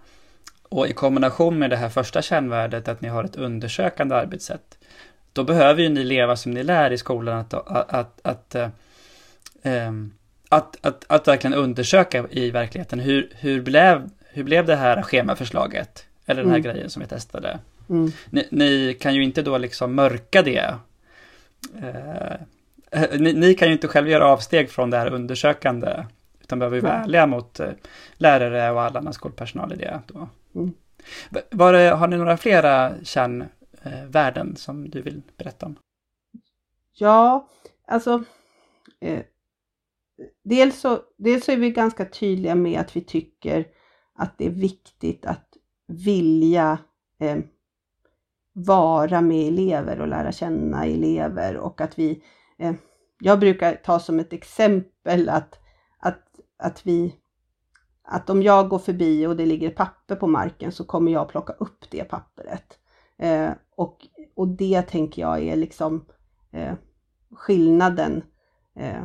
[0.63, 4.79] och i kombination med det här första kärnvärdet att ni har ett undersökande arbetssätt.
[5.33, 9.93] Då behöver ju ni leva som ni lär i skolan att, att, att, att, äh,
[10.49, 16.05] att, att, att verkligen undersöka i verkligheten hur, hur, blev, hur blev det här schemaförslaget?
[16.27, 16.73] Eller den här mm.
[16.73, 17.59] grejen som vi testade.
[17.91, 18.13] Mm.
[18.31, 20.75] Ni, ni, kan ju inte då liksom mörka det.
[21.83, 22.37] Eh, Eh,
[23.19, 26.07] ni, ni, kan ju inte själva göra avsteg från det här undersökande,
[26.41, 27.71] utan behöver ju vara ärliga mot eh,
[28.15, 30.01] lärare och all annan skolpersonal i det.
[30.07, 30.29] Då.
[30.55, 30.73] Mm.
[31.51, 35.77] Var, har ni några flera kärnvärden som du vill berätta om?
[36.93, 37.49] Ja,
[37.87, 38.25] alltså
[39.01, 39.23] eh,
[40.45, 43.67] dels, så, dels så är vi ganska tydliga med att vi tycker
[44.15, 45.49] att det är viktigt att
[45.87, 46.79] vilja
[47.21, 47.39] eh,
[48.53, 52.23] vara med elever och lära känna elever och att vi Eh,
[52.59, 52.75] Eh,
[53.21, 55.59] jag brukar ta som ett exempel att,
[55.99, 57.15] att, att vi
[58.11, 61.53] att om jag går förbi och det ligger papper på marken så kommer jag plocka
[61.53, 62.79] upp det pappret.
[63.19, 64.07] Eh, och,
[64.37, 66.05] och det tänker jag är liksom
[66.53, 66.75] eh,
[67.33, 68.23] skillnaden
[68.77, 69.05] eh,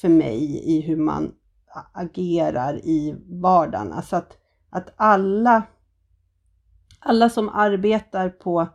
[0.00, 1.34] för mig i hur man
[1.92, 3.92] agerar i vardagen.
[3.92, 4.38] Alltså att,
[4.70, 5.62] att alla,
[6.98, 8.68] alla som arbetar på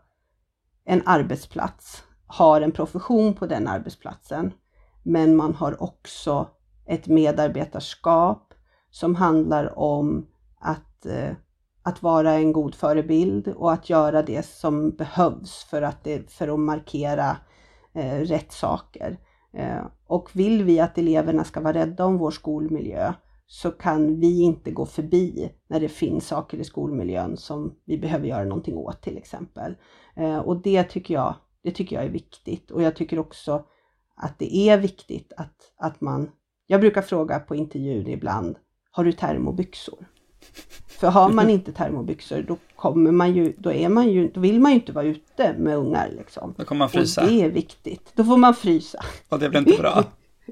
[0.85, 4.53] en arbetsplats har en profession på den arbetsplatsen.
[5.03, 6.47] Men man har också
[6.85, 8.53] ett medarbetarskap
[8.91, 10.27] som handlar om
[10.59, 11.31] att, eh,
[11.83, 16.47] att vara en god förebild och att göra det som behövs för att, det, för
[16.47, 17.37] att markera
[17.93, 19.17] eh, rätt saker.
[19.53, 23.13] Eh, och vill vi att eleverna ska vara rädda om vår skolmiljö
[23.47, 28.27] så kan vi inte gå förbi när det finns saker i skolmiljön som vi behöver
[28.27, 29.75] göra någonting åt till exempel.
[30.43, 33.65] Och det tycker jag det tycker jag är viktigt och jag tycker också
[34.15, 36.31] att det är viktigt att, att man,
[36.67, 38.55] jag brukar fråga på intervjuer ibland,
[38.91, 40.05] har du termobyxor?
[40.87, 44.59] För har man inte termobyxor då kommer man ju, då är man ju, då vill
[44.59, 46.53] man ju inte vara ute med ungar liksom.
[46.57, 47.21] Då kommer man frysa.
[47.21, 48.11] Och det är viktigt.
[48.15, 48.99] Då får man frysa.
[49.29, 50.03] Och det blir inte bra.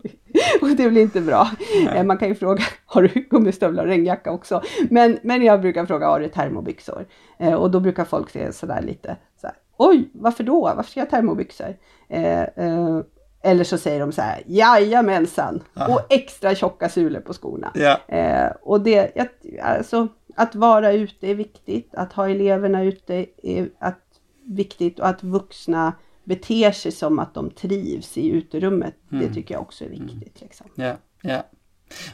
[0.61, 1.49] och det blir inte bra.
[1.85, 2.03] Nej.
[2.03, 4.61] Man kan ju fråga, har du gummistövlar och regnjacka också?
[4.89, 7.07] Men, men jag brukar fråga, har du termobyxor?
[7.39, 9.55] Eh, och då brukar folk se sådär lite, så här,
[9.89, 10.61] Oj, varför då?
[10.61, 11.77] Varför ska jag ha termobyxor?
[12.09, 12.99] Eh, eh,
[13.43, 15.63] eller så säger de så här, jajamensan!
[15.73, 15.93] Aha.
[15.93, 17.71] Och extra tjocka sulor på skorna.
[17.75, 17.99] Ja.
[18.07, 19.27] Eh, och det,
[19.63, 23.99] alltså, att vara ute är viktigt, att ha eleverna ute är att,
[24.45, 28.95] viktigt och att vuxna beter sig som att de trivs i uterummet.
[29.11, 29.27] Mm.
[29.27, 30.11] Det tycker jag också är viktigt.
[30.11, 30.29] Mm.
[30.35, 30.67] Liksom.
[30.75, 31.43] Ja, ja.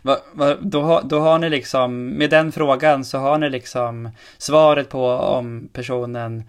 [0.02, 4.10] Va, va, då, har, då har ni liksom, med den frågan så har ni liksom
[4.38, 6.44] svaret på om personen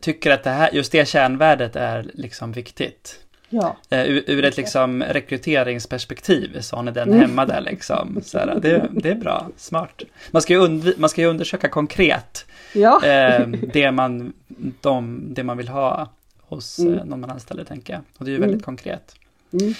[0.00, 3.26] tycker att det här, just det kärnvärdet är liksom viktigt.
[3.48, 3.76] Ja.
[3.92, 7.20] Uh, ur, ur, ett liksom rekryteringsperspektiv så har ni den mm.
[7.20, 8.20] hemma där liksom.
[8.24, 10.02] Så här, det, det är bra, smart.
[10.30, 12.96] Man ska ju, undv, man ska ju undersöka konkret ja.
[12.96, 14.32] uh, det, man,
[14.80, 16.94] de, det man vill ha hos mm.
[16.94, 18.02] uh, någon man anställer, tänker jag.
[18.18, 18.64] Och det är ju väldigt mm.
[18.64, 19.14] konkret.
[19.52, 19.74] Mm.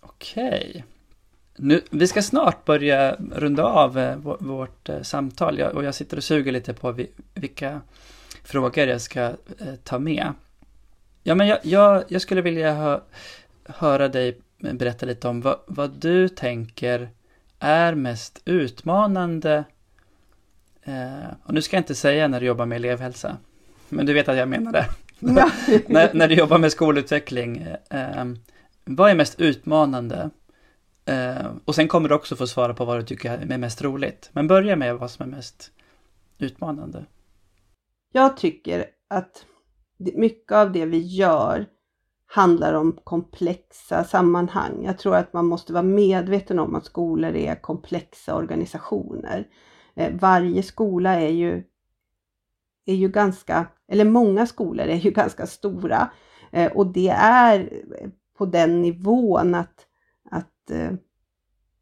[0.00, 0.84] Okej.
[1.56, 1.80] Okay.
[1.90, 6.74] vi ska snart börja runda av vårt samtal jag, och jag sitter och suger lite
[6.74, 6.96] på
[7.34, 7.80] vilka
[8.48, 10.32] frågor jag ska eh, ta med.
[11.22, 13.00] Ja, men jag, jag, jag skulle vilja hö,
[13.64, 17.10] höra dig berätta lite om vad, vad du tänker
[17.58, 19.64] är mest utmanande.
[20.82, 23.36] Eh, och nu ska jag inte säga när du jobbar med elevhälsa,
[23.88, 24.86] men du vet att jag menar det.
[25.86, 28.24] När, när du jobbar med skolutveckling, eh,
[28.84, 30.30] vad är mest utmanande
[31.08, 34.30] Eh, och sen kommer du också få svara på vad du tycker är mest roligt.
[34.32, 35.70] Men börja med vad som är mest
[36.38, 37.04] utmanande.
[38.18, 39.46] Jag tycker att
[39.96, 41.66] mycket av det vi gör
[42.26, 44.84] handlar om komplexa sammanhang.
[44.84, 49.48] Jag tror att man måste vara medveten om att skolor är komplexa organisationer.
[49.96, 51.62] Eh, varje skola är ju,
[52.86, 56.10] är ju ganska, eller många skolor är ju ganska stora
[56.52, 57.82] eh, och det är
[58.38, 59.86] på den nivån att,
[60.30, 60.92] att, eh,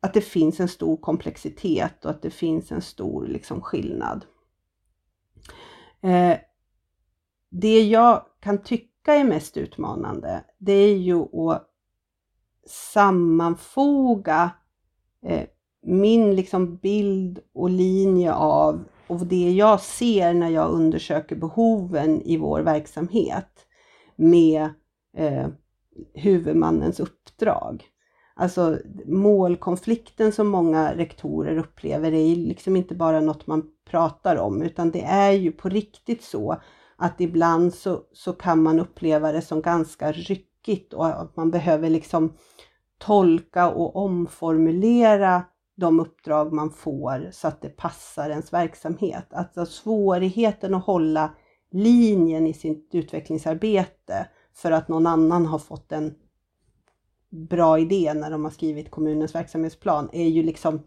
[0.01, 4.25] att det finns en stor komplexitet och att det finns en stor liksom, skillnad.
[6.03, 6.39] Eh,
[7.51, 11.71] det jag kan tycka är mest utmanande, det är ju att
[12.67, 14.51] sammanfoga
[15.27, 15.47] eh,
[15.83, 22.37] min liksom bild och linje av och det jag ser när jag undersöker behoven i
[22.37, 23.67] vår verksamhet
[24.17, 24.69] med
[25.17, 25.49] eh,
[26.15, 27.85] huvudmannens uppdrag.
[28.39, 34.91] Alltså målkonflikten som många rektorer upplever är liksom inte bara något man pratar om utan
[34.91, 36.61] det är ju på riktigt så
[36.97, 41.91] att ibland så, så kan man uppleva det som ganska ryckigt och att man behöver
[41.91, 42.33] liksom
[42.99, 45.43] tolka och omformulera
[45.77, 49.27] de uppdrag man får så att det passar ens verksamhet.
[49.31, 51.35] Alltså svårigheten att hålla
[51.71, 56.15] linjen i sitt utvecklingsarbete för att någon annan har fått en
[57.31, 60.81] bra idé när de har skrivit kommunens verksamhetsplan är ju liksom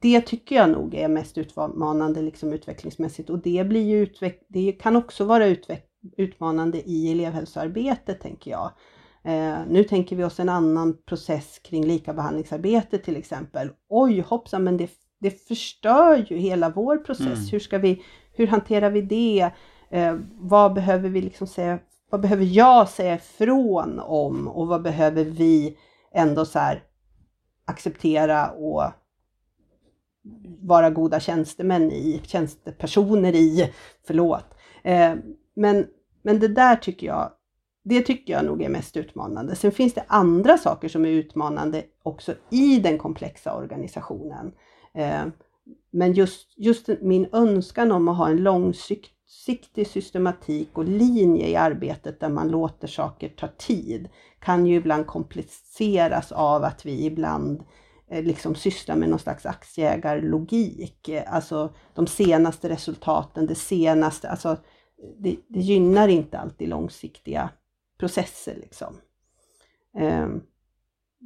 [0.00, 4.72] det tycker jag nog är mest utmanande liksom utvecklingsmässigt och det, blir ju utveck det
[4.72, 5.56] kan också vara
[6.16, 8.70] utmanande i elevhälsoarbetet tänker jag.
[9.24, 13.70] Eh, nu tänker vi oss en annan process kring likabehandlingsarbete till exempel.
[13.88, 14.90] Oj hoppsan, men det,
[15.20, 17.38] det förstör ju hela vår process.
[17.38, 17.48] Mm.
[17.52, 18.02] Hur, ska vi,
[18.32, 19.50] hur hanterar vi det?
[19.90, 21.78] Eh, vad behöver vi liksom säga,
[22.14, 25.76] vad behöver jag säga ifrån om och vad behöver vi
[26.12, 26.82] ändå så här
[27.64, 28.82] acceptera och
[30.62, 33.72] vara goda tjänstemän i, tjänstepersoner i,
[34.06, 34.44] förlåt.
[34.82, 35.14] Eh,
[35.56, 35.86] men,
[36.22, 37.32] men det där tycker jag
[37.84, 39.56] det tycker jag nog är mest utmanande.
[39.56, 44.52] Sen finns det andra saker som är utmanande också i den komplexa organisationen.
[44.94, 45.24] Eh,
[45.90, 49.14] men just, just min önskan om att ha en långsiktig
[49.84, 54.08] systematik och linje i arbetet där man låter saker ta tid
[54.38, 57.64] kan ju ibland kompliceras av att vi ibland
[58.08, 61.08] eh, liksom sysslar med någon slags aktieägarlogik.
[61.08, 64.56] Eh, alltså de senaste resultaten, det senaste, alltså
[65.18, 67.50] det, det gynnar inte alltid långsiktiga
[67.98, 68.54] processer.
[68.54, 68.96] Liksom.
[69.98, 70.42] Ehm,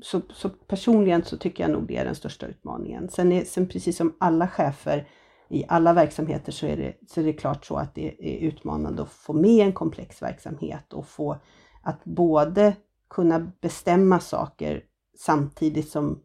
[0.02, 3.08] så, så, personligen så tycker jag nog det är den största utmaningen.
[3.08, 5.08] Sen, är, sen precis som alla chefer
[5.48, 9.02] i alla verksamheter så är, det, så är det klart så att det är utmanande
[9.02, 11.36] att få med en komplex verksamhet och få
[11.82, 12.76] att både
[13.10, 14.84] kunna bestämma saker
[15.18, 16.22] samtidigt som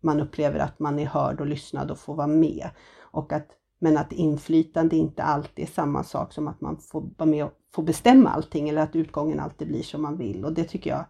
[0.00, 2.70] man upplever att man är hörd och lyssnad och får vara med.
[2.98, 3.48] Och att,
[3.78, 7.52] men att inflytande inte alltid är samma sak som att man får vara med och
[7.74, 10.44] få bestämma allting eller att utgången alltid blir som man vill.
[10.44, 11.04] Och det tycker jag,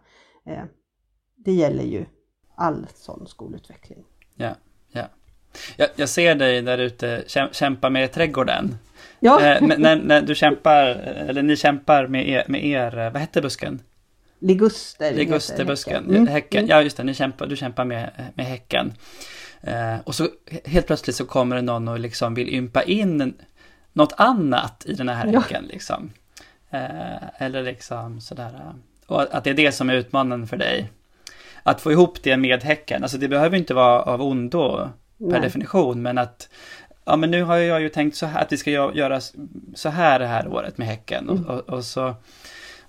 [0.45, 0.63] eh,
[1.35, 2.05] det gäller ju
[2.55, 4.03] all sån skolutveckling.
[4.35, 4.55] Ja,
[4.87, 5.07] ja.
[5.75, 8.77] Jag, jag ser dig där ute kämpa med trädgården.
[9.19, 9.41] Ja.
[9.41, 10.85] Eh, när, när, du kämpar,
[11.27, 13.79] eller ni kämpar med er, med er vad hette busken?
[14.39, 15.13] Liguster.
[15.13, 16.05] Ligusterbusken.
[16.05, 16.27] Mm.
[16.27, 16.59] häcken.
[16.59, 16.69] Mm.
[16.69, 18.93] Ja, just det, ni kämpar, du kämpar med, med häcken.
[19.61, 20.27] Eh, och så
[20.65, 23.33] helt plötsligt så kommer det någon och liksom vill ympa in
[23.93, 25.63] något annat i den här häcken.
[25.63, 25.73] Ja.
[25.73, 26.11] Liksom.
[26.69, 28.53] Eh, eller liksom sådär.
[28.55, 28.75] Eh,
[29.07, 30.89] och att det är det som är utmanande för dig.
[31.63, 35.41] Att få ihop det med Häcken, alltså det behöver inte vara av ondo per Nej.
[35.41, 36.49] definition, men att
[37.05, 39.21] ja men nu har jag ju tänkt så här, att vi ska göra
[39.75, 41.29] så här det här året med Häcken.
[41.29, 41.45] Mm.
[41.45, 42.15] Och, och, så,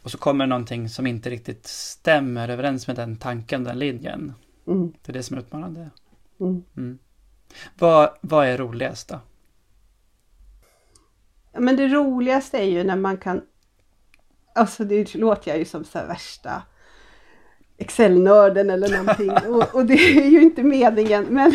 [0.02, 4.34] och så kommer någonting som inte riktigt stämmer överens med den tanken, den linjen.
[4.66, 4.92] Mm.
[5.02, 5.90] Det är det som är utmanande.
[6.40, 6.62] Mm.
[6.76, 6.98] mm.
[7.78, 9.20] Vad, vad är roligast då?
[11.58, 13.42] Men det roligaste är ju när man kan
[14.54, 16.62] Alltså det låter jag ju som så värsta
[17.78, 21.24] Excel-nörden eller någonting och, och, det är ju inte meningen.
[21.24, 21.52] Men,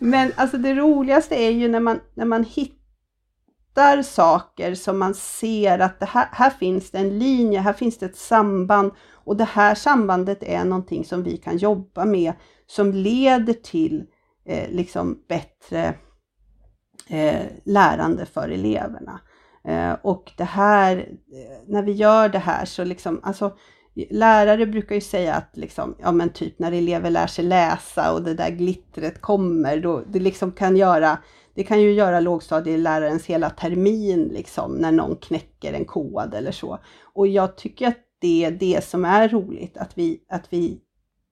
[0.00, 5.78] men alltså det roligaste är ju när man, när man hittar saker som man ser
[5.78, 9.44] att det här, här finns det en linje, här finns det ett samband och det
[9.44, 12.32] här sambandet är någonting som vi kan jobba med
[12.66, 14.04] som leder till
[14.46, 15.94] eh, liksom bättre
[17.08, 19.20] eh, lärande för eleverna.
[19.64, 23.56] Eh, och det här, eh, när vi gör det här så liksom, alltså
[24.10, 28.22] lärare brukar ju säga att liksom, ja men typ när elever lär sig läsa och
[28.22, 31.18] det där glittret kommer, då det liksom kan göra,
[31.54, 36.78] det kan ju göra lågstadielärarens hela termin liksom när någon knäcker en kod eller så.
[37.02, 40.80] Och jag tycker att det är det som är roligt, att vi, att vi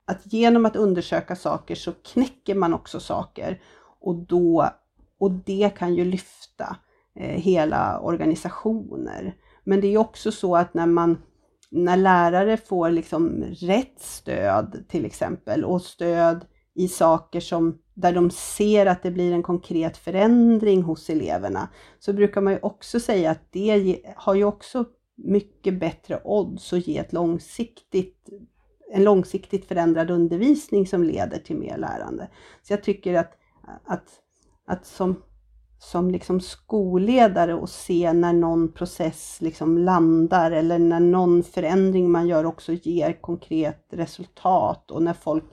[0.06, 3.60] att genom att undersöka saker så knäcker man också saker
[4.00, 4.70] och, då,
[5.18, 6.76] och det kan ju lyfta
[7.14, 9.34] eh, hela organisationer.
[9.64, 11.18] Men det är också så att när man
[11.76, 18.30] när lärare får liksom rätt stöd till exempel och stöd i saker som där de
[18.30, 21.68] ser att det blir en konkret förändring hos eleverna,
[21.98, 24.84] så brukar man ju också säga att det har ju också
[25.16, 28.28] mycket bättre odds att ge ett långsiktigt,
[28.92, 32.28] en långsiktigt förändrad undervisning som leder till mer lärande.
[32.62, 33.32] Så jag tycker att,
[33.84, 34.08] att,
[34.66, 35.22] att som,
[35.87, 42.28] som liksom skolledare och se när någon process liksom landar eller när någon förändring man
[42.28, 45.45] gör också ger konkret resultat och när folk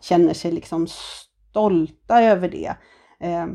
[0.00, 2.76] känner sig liksom stolta över det.
[3.20, 3.46] Eh,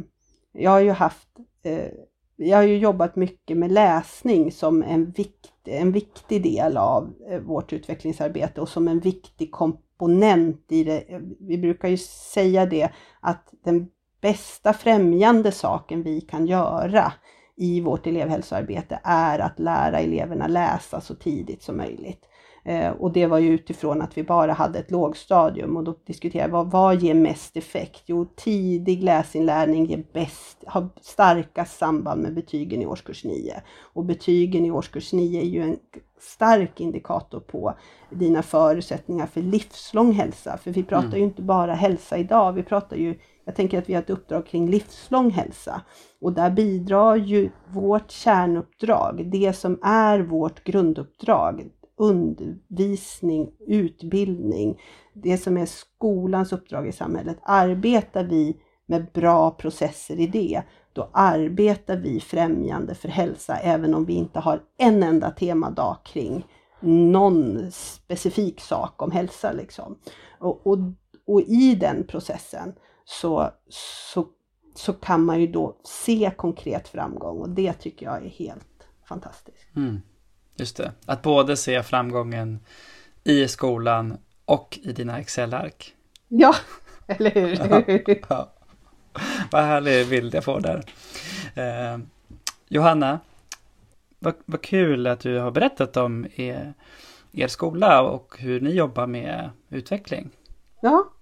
[0.51, 1.27] jag har ju haft
[1.63, 1.87] eh,
[2.35, 7.39] jag har ju jobbat mycket med läsning som en, vikt, en viktig del av eh,
[7.39, 11.21] vårt utvecklingsarbete och som en viktig komponent i det.
[11.39, 13.89] Vi brukar ju säga det att den
[14.21, 17.13] bästa främjande saken vi kan göra
[17.55, 22.27] i vårt elevhälsoarbete är att lära eleverna läsa så tidigt som möjligt.
[22.63, 26.47] Eh, och det var ju utifrån att vi bara hade ett lågstadium och då diskuterade
[26.47, 28.03] vi vad, vad ger mest effekt?
[28.05, 33.61] Jo, tidig läsinlärning ger bäst, har starkast samband med betygen i årskurs 9.
[33.79, 35.77] Och betygen i årskurs 9 är ju en
[36.19, 37.73] stark indikator på
[38.09, 40.57] dina förutsättningar för livslång hälsa.
[40.57, 41.19] För vi pratar mm.
[41.19, 44.45] ju inte bara hälsa idag, vi pratar ju jag tänker att vi har ett uppdrag
[44.45, 45.81] kring livslång hälsa
[46.21, 54.81] och där bidrar ju vårt kärnuppdrag, det som är vårt grunduppdrag, undervisning, utbildning,
[55.13, 57.37] det som är skolans uppdrag i samhället.
[57.43, 60.61] Arbetar vi med bra processer i det,
[60.93, 66.45] då arbetar vi främjande för hälsa även om vi inte har en enda temadag kring
[66.81, 69.51] någon specifik sak om hälsa.
[69.51, 69.97] Liksom.
[70.39, 70.77] Och, och,
[71.27, 72.73] och i den processen
[73.05, 74.27] så, så,
[74.75, 79.75] så kan man ju då se konkret framgång och det tycker jag är helt fantastiskt.
[79.75, 80.01] Mm.
[80.55, 82.59] Just det, att både se framgången
[83.23, 85.95] i skolan och i dina Excel-ark.
[86.27, 86.55] Ja,
[87.07, 87.49] eller hur?
[87.49, 88.51] ja, ja.
[89.51, 90.83] Vad härlig bild jag får där.
[91.55, 91.99] Eh,
[92.67, 93.19] Johanna,
[94.19, 96.73] vad, vad kul att du har berättat om er,
[97.31, 100.29] er skola och hur ni jobbar med utveckling.
[100.81, 101.13] Ja,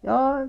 [0.00, 0.48] jag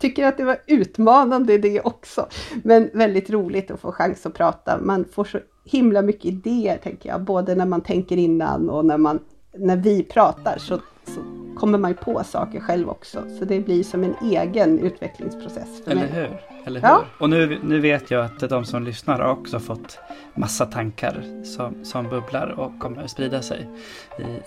[0.00, 2.26] tycker att det var utmanande det också.
[2.62, 4.78] Men väldigt roligt att få chans att prata.
[4.82, 8.98] Man får så himla mycket idéer tänker jag, både när man tänker innan och när,
[8.98, 9.18] man,
[9.56, 11.20] när vi pratar så, så
[11.58, 13.22] kommer man ju på saker själv också.
[13.38, 16.10] Så det blir som en egen utvecklingsprocess för Eller mig.
[16.10, 16.40] hur?
[16.64, 16.88] Eller hur?
[16.88, 17.04] Ja.
[17.18, 19.98] Och nu, nu vet jag att de som lyssnar har också fått
[20.34, 23.68] massa tankar som, som bubblar och kommer att sprida sig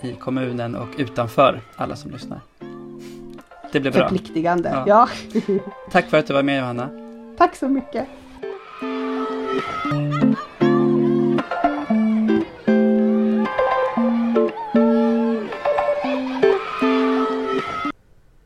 [0.02, 2.40] i, i kommunen och utanför alla som lyssnar.
[3.74, 4.08] Det blir bra.
[4.08, 5.08] Förpliktigande, ja.
[5.34, 5.40] ja.
[5.90, 6.90] Tack för att du var med Johanna.
[7.38, 8.08] Tack så mycket.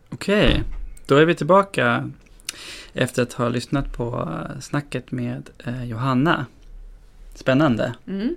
[0.09, 0.63] Okej,
[1.07, 2.11] då är vi tillbaka
[2.93, 4.29] efter att ha lyssnat på
[4.61, 6.47] snacket med eh, Johanna.
[7.35, 7.95] Spännande.
[8.07, 8.37] Mm.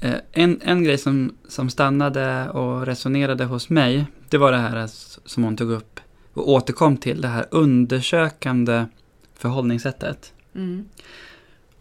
[0.00, 4.86] Eh, en, en grej som, som stannade och resonerade hos mig, det var det här
[5.28, 6.00] som hon tog upp
[6.32, 8.86] och återkom till, det här undersökande
[9.34, 10.32] förhållningssättet.
[10.54, 10.88] Mm.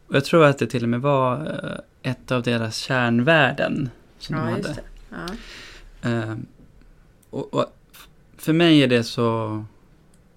[0.07, 1.35] Och jag tror att det till och med var
[2.03, 3.89] eh, ett av deras kärnvärden
[4.19, 4.75] som ja, de hade.
[5.09, 6.09] Ja.
[6.09, 6.35] Uh,
[7.29, 7.65] och, och,
[8.37, 9.65] för mig är det så,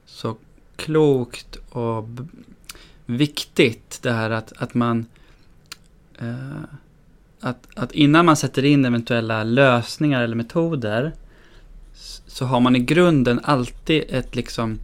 [0.07, 0.37] så
[0.77, 2.09] klokt och
[3.07, 5.07] viktigt det här att, att man
[6.23, 6.65] uh,
[7.41, 11.13] att, att innan man sätter in eventuella lösningar eller metoder
[12.27, 14.79] så har man i grunden alltid ett liksom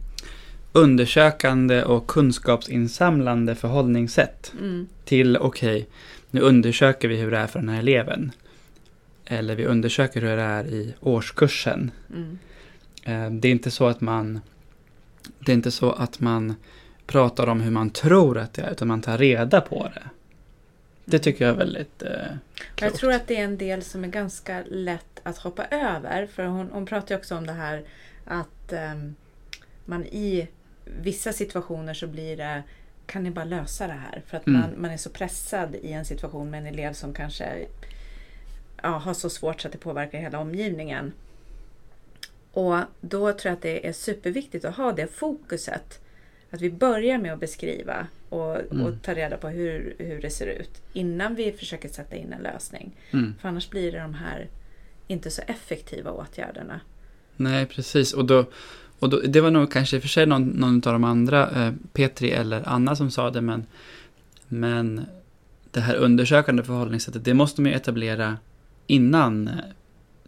[0.71, 4.87] undersökande och kunskapsinsamlande förhållningssätt mm.
[5.05, 5.85] till okej, okay,
[6.31, 8.31] nu undersöker vi hur det är för den här eleven.
[9.25, 11.91] Eller vi undersöker hur det är i årskursen.
[12.13, 12.37] Mm.
[13.03, 14.39] Eh, det är inte så att man
[15.39, 16.55] det är inte så att man
[17.07, 20.03] pratar om hur man tror att det är, utan man tar reda på det.
[21.05, 22.09] Det tycker jag är väldigt eh,
[22.55, 22.81] klokt.
[22.81, 26.25] Jag tror att det är en del som är ganska lätt att hoppa över.
[26.25, 27.83] För hon, hon pratar ju också om det här
[28.25, 29.15] att um,
[29.85, 30.47] man i
[30.85, 32.63] vissa situationer så blir det
[33.07, 34.23] kan ni bara lösa det här?
[34.27, 34.61] För att mm.
[34.61, 37.65] man, man är så pressad i en situation med en elev som kanske
[38.83, 41.13] ja, har så svårt så att det påverkar hela omgivningen.
[42.51, 45.99] Och då tror jag att det är superviktigt att ha det fokuset.
[46.49, 48.85] Att vi börjar med att beskriva och, mm.
[48.85, 52.41] och ta reda på hur, hur det ser ut innan vi försöker sätta in en
[52.41, 52.95] lösning.
[53.11, 53.35] Mm.
[53.41, 54.47] För annars blir det de här
[55.07, 56.79] inte så effektiva åtgärderna
[57.37, 58.13] Nej, precis.
[58.13, 58.45] Och, då,
[58.99, 61.65] och då, det var nog kanske i och för sig någon, någon av de andra,
[61.65, 63.65] eh, Petri eller Anna som sa det, men,
[64.47, 65.05] men
[65.71, 68.37] det här undersökande förhållningssättet, det måste man ju etablera
[68.87, 69.49] innan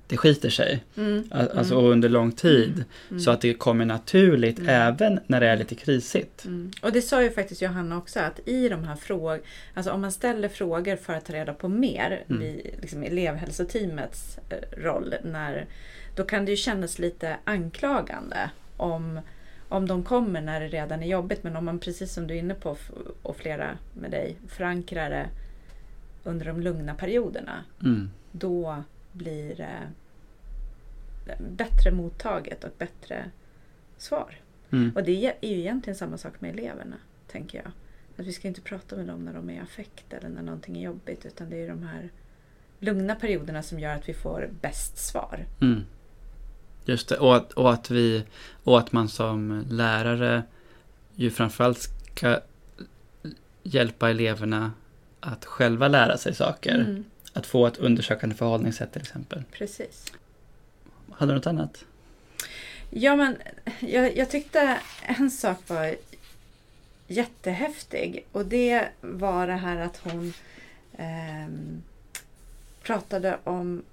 [0.08, 0.84] det skiter sig.
[0.98, 1.24] Mm.
[1.32, 1.86] Alltså mm.
[1.86, 2.84] under lång tid.
[3.10, 3.20] Mm.
[3.20, 4.70] Så att det kommer naturligt Mm.
[4.70, 6.46] även när det är lite krisigt.
[6.46, 6.72] Mm.
[6.82, 9.44] Och det sa ju faktiskt Johanna också att i de här frågorna,
[9.74, 12.42] alltså om man ställer frågor för att ta reda på mer Mm.
[12.44, 15.66] i liksom elevhälsoteamets eh, roll, när,
[16.16, 19.20] då kan det ju kännas lite anklagande om,
[19.70, 21.44] om de kommer när det redan är jobbigt.
[21.44, 22.78] Men om man precis som du är inne på
[23.22, 25.26] och flera med dig förankrar det
[26.24, 28.10] under de lugna perioderna, Mm.
[28.32, 28.84] då
[29.18, 29.90] blir det
[31.40, 33.32] bättre mottaget och bättre
[33.98, 34.36] svar.
[34.72, 34.92] Mm.
[34.96, 35.12] Och det
[35.42, 36.96] är ju egentligen samma sak med eleverna,
[37.28, 37.72] tänker jag.
[38.18, 40.78] Att vi ska inte prata med dem när de är i affekt eller när någonting
[40.78, 42.10] är jobbigt, utan det är de här
[42.80, 45.46] lugna perioderna som gör att vi får bäst svar.
[45.62, 45.84] Mm.
[46.86, 48.24] Just det, och att, och, att vi,
[48.64, 50.44] och att man som lärare
[51.16, 52.40] ju framförallt ska
[53.64, 54.72] hjälpa eleverna
[55.20, 56.76] att själva lära sig saker.
[56.76, 57.04] Mm,
[57.34, 59.44] Att få ett undersökande förhållningssätt till exempel.
[59.52, 60.06] precis.
[61.12, 61.86] Hade du något annat?
[62.90, 63.38] Ja, men
[63.80, 65.96] jag, jag tyckte en sak var
[67.08, 70.34] jättehäftig och det var det här att hon
[70.98, 71.84] ehm,
[72.84, 73.84] pratade om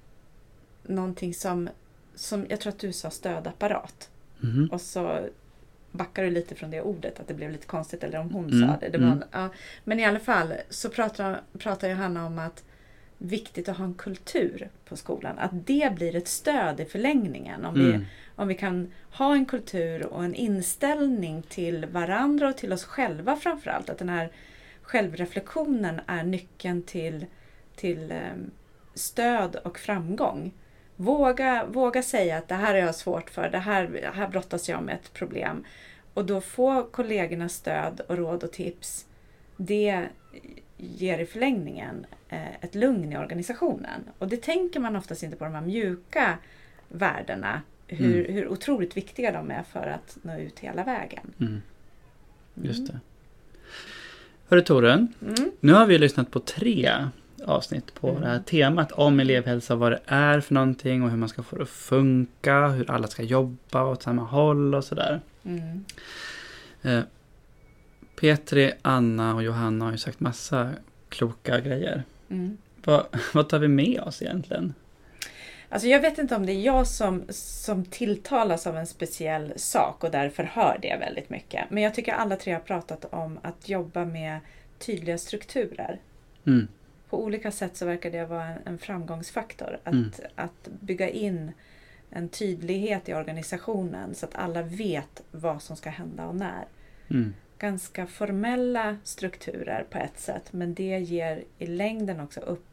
[0.82, 1.68] någonting som,
[2.14, 4.08] som jag tror att du sa stödapparat.
[4.40, 4.68] Mhm.
[4.72, 5.28] Och så
[5.92, 8.68] backar du lite från det ordet, att det blev lite konstigt, eller om hon Mm,
[8.68, 8.88] sa det.
[8.88, 9.24] det var, mm.
[9.32, 9.48] ja.
[9.84, 12.64] Men i alla fall så pratar, pratar Johanna om att
[13.18, 15.38] viktigt att ha en kultur på skolan.
[15.38, 17.64] Att det blir ett stöd i förlängningen.
[17.64, 18.04] Om, vi, Mm.
[18.36, 23.36] om vi kan ha en kultur och en inställning till varandra och till oss själva
[23.36, 23.90] framförallt.
[23.90, 24.30] Att den här
[24.82, 27.26] självreflektionen är nyckeln till,
[27.76, 28.50] till ehm,
[28.94, 30.52] stöd och framgång.
[30.96, 34.82] Våga, våga säga att det här är jag svårt för, det här, här brottas jag
[34.82, 35.64] med ett problem.
[36.14, 39.06] Och då få kollegornas stöd och råd och tips.
[39.56, 40.08] Det
[40.86, 44.00] ger i förlängningen eh, ett lugn i organisationen.
[44.18, 46.38] Och det tänker man oftast inte på de här mjuka
[46.88, 47.60] värdena.
[47.86, 51.32] Hur, hur otroligt viktiga de är för att nå ut hela vägen.
[51.40, 51.62] Mm.
[52.54, 53.00] Just det.
[54.48, 55.52] Hörru Torun, Mm.
[55.60, 56.94] nu har vi lyssnat på tre
[57.44, 58.20] avsnitt på Mm.
[58.22, 61.56] det här temat om elevhälsa, vad det är för någonting och hur man ska få
[61.56, 65.20] det att funka, hur alla ska jobba åt samma håll och sådär.
[65.44, 65.84] Mm.
[68.24, 70.70] Petri, Anna och Johanna har ju sagt massa
[71.08, 72.02] kloka grejer.
[72.30, 72.56] Mm.
[72.84, 74.74] Vad, vad tar vi med oss egentligen?
[75.68, 80.04] Alltså jag vet inte om det är jag som, som tilltalas av en speciell sak
[80.04, 81.70] och därför hör det väldigt mycket.
[81.70, 84.38] Men jag tycker alla tre har pratat om att jobba med
[84.78, 86.00] tydliga strukturer.
[86.46, 86.68] Mm.
[87.10, 89.78] På olika sätt så verkar det vara en, en framgångsfaktor.
[89.84, 90.10] Att, Mm.
[90.34, 91.52] att bygga in
[92.10, 96.64] en tydlighet i organisationen så att alla vet vad som ska hända och när.
[97.10, 97.34] Mm.
[97.64, 102.66] Ganska formella strukturer på ett sätt men det ger i längden också upp,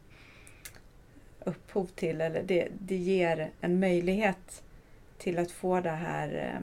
[1.44, 4.62] upphov till, eller det, det ger en möjlighet
[5.18, 6.60] till att få det här eh,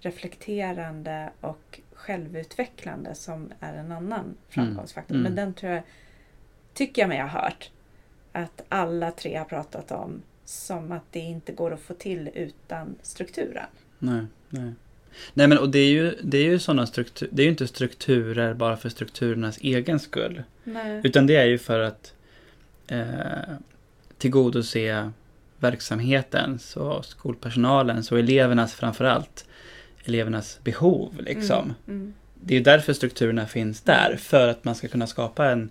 [0.00, 5.14] reflekterande och självutvecklande som är en annan framgångsfaktor.
[5.14, 5.22] Mm.
[5.22, 5.82] Men den tror jag,
[6.72, 7.70] tycker jag mig ha hört
[8.32, 12.94] att alla tre har pratat om som att det inte går att få till utan
[13.02, 13.66] strukturen.
[13.98, 14.72] Nej, nej.
[15.34, 17.66] Nej men och det är ju, det är ju sådana strukturer, det är ju inte
[17.66, 20.42] strukturer bara för strukturernas egen skull.
[20.64, 21.00] Nej.
[21.04, 22.14] Utan det är ju för att
[22.86, 23.04] eh,
[24.18, 25.10] tillgodose
[25.58, 29.44] verksamhetens och skolpersonalens och elevernas framförallt
[30.04, 31.62] elevernas behov liksom.
[31.86, 35.50] Mm, mm, Det är ju därför strukturerna finns där, för att man ska kunna skapa
[35.50, 35.70] en,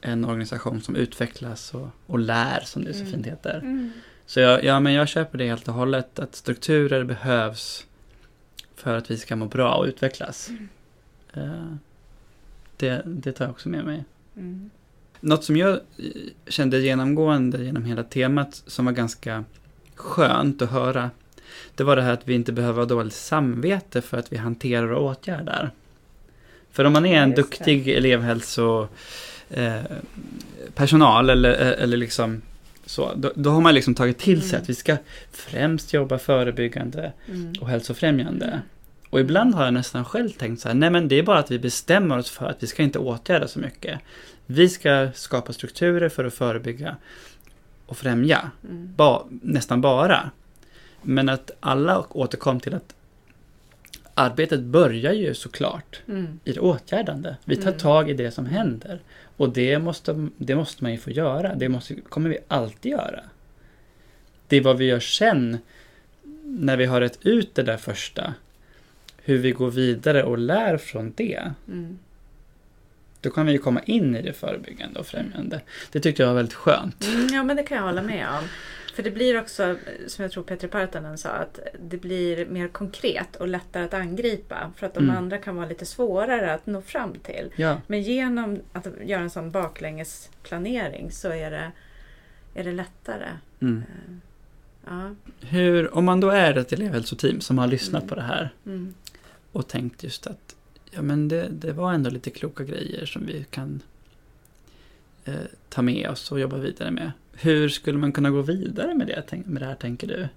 [0.00, 3.12] en organisation som utvecklas och, och lär, som det så Mm.
[3.12, 3.58] fint heter.
[3.58, 3.92] mm.
[4.26, 7.85] Så jag, ja, men jag köper det helt och hållet, att strukturer behövs
[8.76, 10.50] för att vi ska må bra och utvecklas.
[11.32, 11.64] Eh,
[12.76, 14.04] det, det tar jag också med mig.
[14.36, 14.70] Mm.
[15.20, 15.80] Något som jag eh,
[16.46, 19.44] kände genomgående genom hela temat som var ganska
[19.94, 21.10] skönt att höra.
[21.74, 24.92] Det var det här att vi inte behöver ha dåligt samvete för att vi hanterar
[24.92, 25.70] och åtgärdar.
[26.70, 27.42] För om man är en Just det.
[27.42, 28.88] duktig elevhälso
[29.50, 29.80] eh,
[30.74, 32.42] personal eller, eller liksom
[32.86, 34.62] så, då, då har man liksom tagit till sig Mm.
[34.62, 34.96] att vi ska
[35.32, 37.52] främst jobba förebyggande Mm.
[37.60, 38.60] och hälsofrämjande.
[39.10, 41.50] Och ibland har jag nästan själv tänkt så här, nej men det är bara att
[41.50, 44.00] vi bestämmer oss för att vi ska inte åtgärda så mycket.
[44.46, 46.96] Vi ska skapa strukturer för att förebygga
[47.86, 48.94] och främja, Mm.
[48.96, 50.30] ba, nästan bara.
[51.02, 52.94] Men att alla återkom till att
[54.14, 56.40] arbetet börjar ju såklart Mm.
[56.44, 57.36] i det åtgärdande.
[57.44, 57.78] Vi tar Mm.
[57.78, 59.00] tag i det som händer.
[59.36, 61.54] Och det måste, det måste man ju få göra.
[61.54, 63.20] Det måste, kommer vi alltid göra.
[64.48, 65.58] Det är vad vi gör sen
[66.44, 68.34] när vi har rätt ut det där första,
[69.16, 71.98] hur vi går vidare och lär från det, Mm.
[73.20, 75.60] då kan vi ju komma in i det förebyggande och främjande.
[75.92, 77.04] Det tyckte jag var väldigt skönt.
[77.06, 78.44] Mm, ja, men det kan jag hålla med om.
[78.96, 79.76] För det blir också,
[80.06, 84.72] som jag tror Petri Partanen sa, att det blir mer konkret och lättare att angripa.
[84.76, 85.16] För att de Mm.
[85.16, 87.50] andra kan vara lite svårare att nå fram till.
[87.56, 91.72] Ja, Men genom att göra en sån baklängesplanering så är det,
[92.54, 93.28] är det lättare.
[93.60, 93.82] mm.
[94.86, 95.14] Ja.
[95.40, 98.08] Hur, om man då är ett elevhälsoteam som har lyssnat Mm.
[98.08, 98.94] på det här Mm.
[99.52, 100.56] och tänkt just att
[100.90, 103.82] ja, men det, det var ändå lite kloka grejer som vi kan
[105.24, 105.34] eh,
[105.68, 107.12] ta med oss och jobba vidare med.
[107.40, 110.28] Hur skulle man kunna gå vidare med det, med det här, tänker du?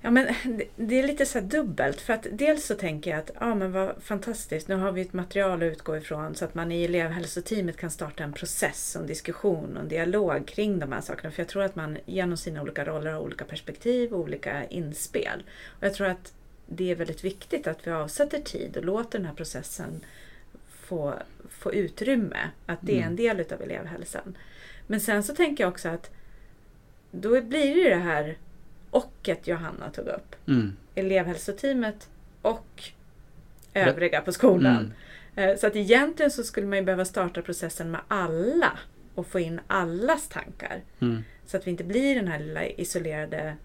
[0.00, 0.34] Ja, men
[0.76, 2.00] det, är lite så dubbelt.
[2.00, 5.12] För att dels så tänker jag att ja, men vad fantastiskt, nu har vi ett
[5.12, 9.76] material att utgå ifrån så att man i elevhälsoteamet kan starta en process, en diskussion
[9.76, 11.30] och en dialog kring de här sakerna.
[11.30, 15.42] För jag tror att man genom sina olika roller har olika perspektiv och olika inspel.
[15.66, 16.32] Och jag tror att
[16.66, 20.00] det är väldigt viktigt att vi avsätter tid och låter den här processen
[20.68, 21.14] få,
[21.50, 22.50] få utrymme.
[22.66, 23.08] Att det är Mm.
[23.08, 24.36] en del utav elevhälsan.
[24.86, 26.10] Men sen så tänker jag också att
[27.10, 28.38] då blir det ju det här
[28.90, 30.36] ochet Johanna tog upp.
[30.48, 30.76] Mm.
[30.94, 32.08] Elevhälsoteamet
[32.42, 32.82] och
[33.74, 34.92] övriga på skolan.
[35.36, 35.50] Mm.
[35.50, 38.78] Eh, Så att egentligen så skulle man ju behöva starta processen med alla
[39.14, 40.82] och få in allas tankar.
[41.00, 41.22] Mm.
[41.46, 43.56] Så att vi inte blir den här lilla isolerade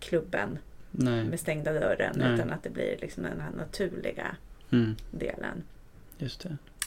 [0.00, 0.58] klubben
[0.90, 1.24] Nej.
[1.24, 2.34] med stängda dörren Nej.
[2.34, 4.36] utan att det blir liksom den här naturliga
[4.72, 4.96] Mm.
[5.10, 5.62] delen.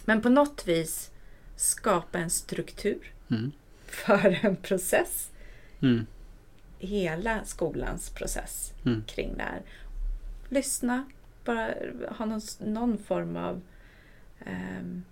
[0.06, 1.12] Men på något vis
[1.56, 3.52] skapa en struktur Mm.
[3.92, 5.32] För en process.
[5.82, 6.06] Mm.
[6.80, 9.04] Hela skolans process Mm.
[9.08, 9.62] kring det här.
[10.50, 11.06] Lyssna,
[11.46, 11.74] bara
[12.10, 13.62] ha någon, någon form av
[14.46, 15.04] ehm,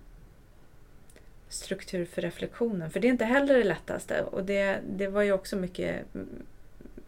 [1.49, 2.89] struktur för reflektionen.
[2.91, 4.21] För det är inte heller det lättaste.
[4.23, 6.05] Och det, det var ju också mycket,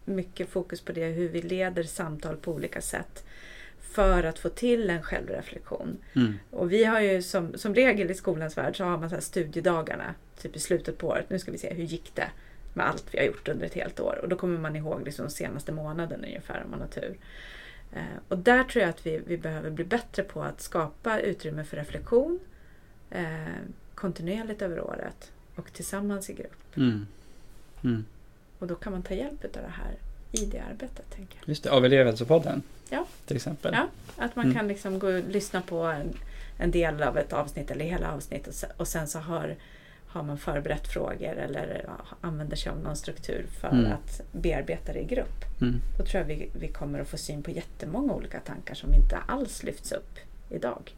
[0.04, 3.24] mycket fokus på det, hur vi leder samtal på olika sätt
[3.80, 5.98] för att få till en självreflektion.
[6.14, 6.34] Mm.
[6.50, 9.22] Och vi har ju som, som regel i skolans värld så har man så här
[9.22, 11.30] studiedagarna typ i slutet på året.
[11.30, 12.30] Nu ska vi se hur gick det
[12.74, 14.18] med allt vi har gjort under ett helt år.
[14.22, 17.16] Och då kommer man ihåg liksom de senaste månaden ungefär om man har tur.
[17.92, 21.64] Eh, och där tror jag att vi, vi behöver bli bättre på att skapa utrymme
[21.64, 22.40] för reflektion
[23.10, 23.24] eh,
[23.94, 26.76] kontinuerligt över året och tillsammans i grupp.
[26.76, 27.06] Mm.
[27.84, 28.04] Mm.
[28.58, 29.94] Och då kan man ta hjälp av det här
[30.32, 31.10] i det arbetet.
[31.10, 31.48] tänker jag.
[31.48, 32.62] Just det, av elevhälsopodden.
[32.90, 33.06] Ja.
[33.26, 33.74] Till exempel.
[33.74, 33.88] Ja.
[34.24, 34.56] Att man Mm.
[34.56, 36.16] kan liksom gå och lyssna på en,
[36.58, 39.54] en del av ett avsnitt eller hela avsnittet och se- och sen så har,
[40.08, 41.90] har man förberett frågor eller
[42.20, 43.92] använder sig av någon struktur för Mm.
[43.92, 45.44] att bearbeta det i grupp.
[45.60, 45.80] Mm.
[45.98, 49.16] Då tror jag vi, vi kommer att få syn på jättemånga olika tankar som inte
[49.26, 50.18] alls lyfts upp
[50.50, 50.94] idag.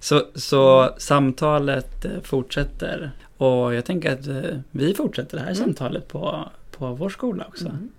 [0.00, 3.10] Så, så samtalet eh, fortsätter.
[3.36, 5.64] Och jag tänker att eh, vi fortsätter det här Mm.
[5.64, 7.66] samtalet på, på vår skola också.
[7.68, 7.90] Mm.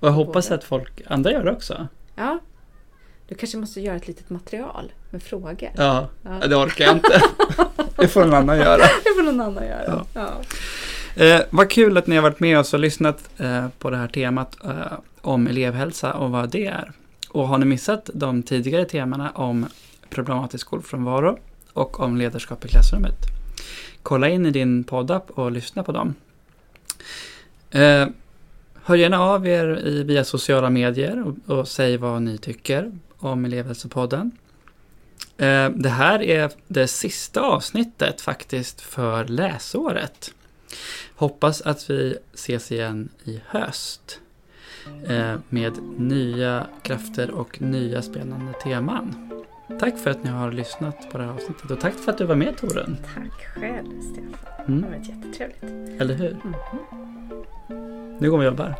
[0.00, 0.58] Och jag hoppas Både.
[0.58, 1.88] att folk, andra gör det också.
[2.16, 2.38] Ja,
[3.28, 5.56] du kanske måste göra ett litet material med frågor.
[5.76, 6.46] Ja, Ja.
[6.48, 7.22] det orkar jag inte.
[7.96, 8.76] det får någon annan göra.
[8.76, 10.04] Det får någon annan göra.
[10.14, 10.30] Ja.
[11.16, 11.24] Ja.
[11.24, 14.08] Eh, vad kul att ni har varit med oss och lyssnat eh, på det här
[14.08, 16.92] temat eh, om elevhälsa och vad det är.
[17.28, 19.66] Och har ni missat de tidigare temana om
[20.10, 21.38] problematisk skolfrånvaro
[21.72, 23.16] och om ledarskap i klassrummet,
[24.02, 26.14] kolla in i din poddapp och lyssna på dem.
[27.70, 28.06] Eh,
[28.82, 33.44] hör gärna av er i, via sociala medier och, och säg vad ni tycker om
[33.44, 34.30] elevhälsopodden.
[35.36, 40.34] Eh, det här är det sista avsnittet faktiskt för läsåret.
[41.16, 44.20] Hoppas att vi ses igen i höst
[45.08, 49.24] eh, med nya krafter och nya spännande teman.
[49.80, 52.24] Tack för att ni har lyssnat på det här avsnittet och tack för att du
[52.24, 52.96] var med Torun.
[53.14, 54.34] Tack själv Stefan.
[54.66, 55.62] Det Mm, har varit jättetrevligt.
[56.00, 56.36] eller hur?
[56.44, 58.16] Mhm.
[58.20, 58.74] Nu går vi och jobbar.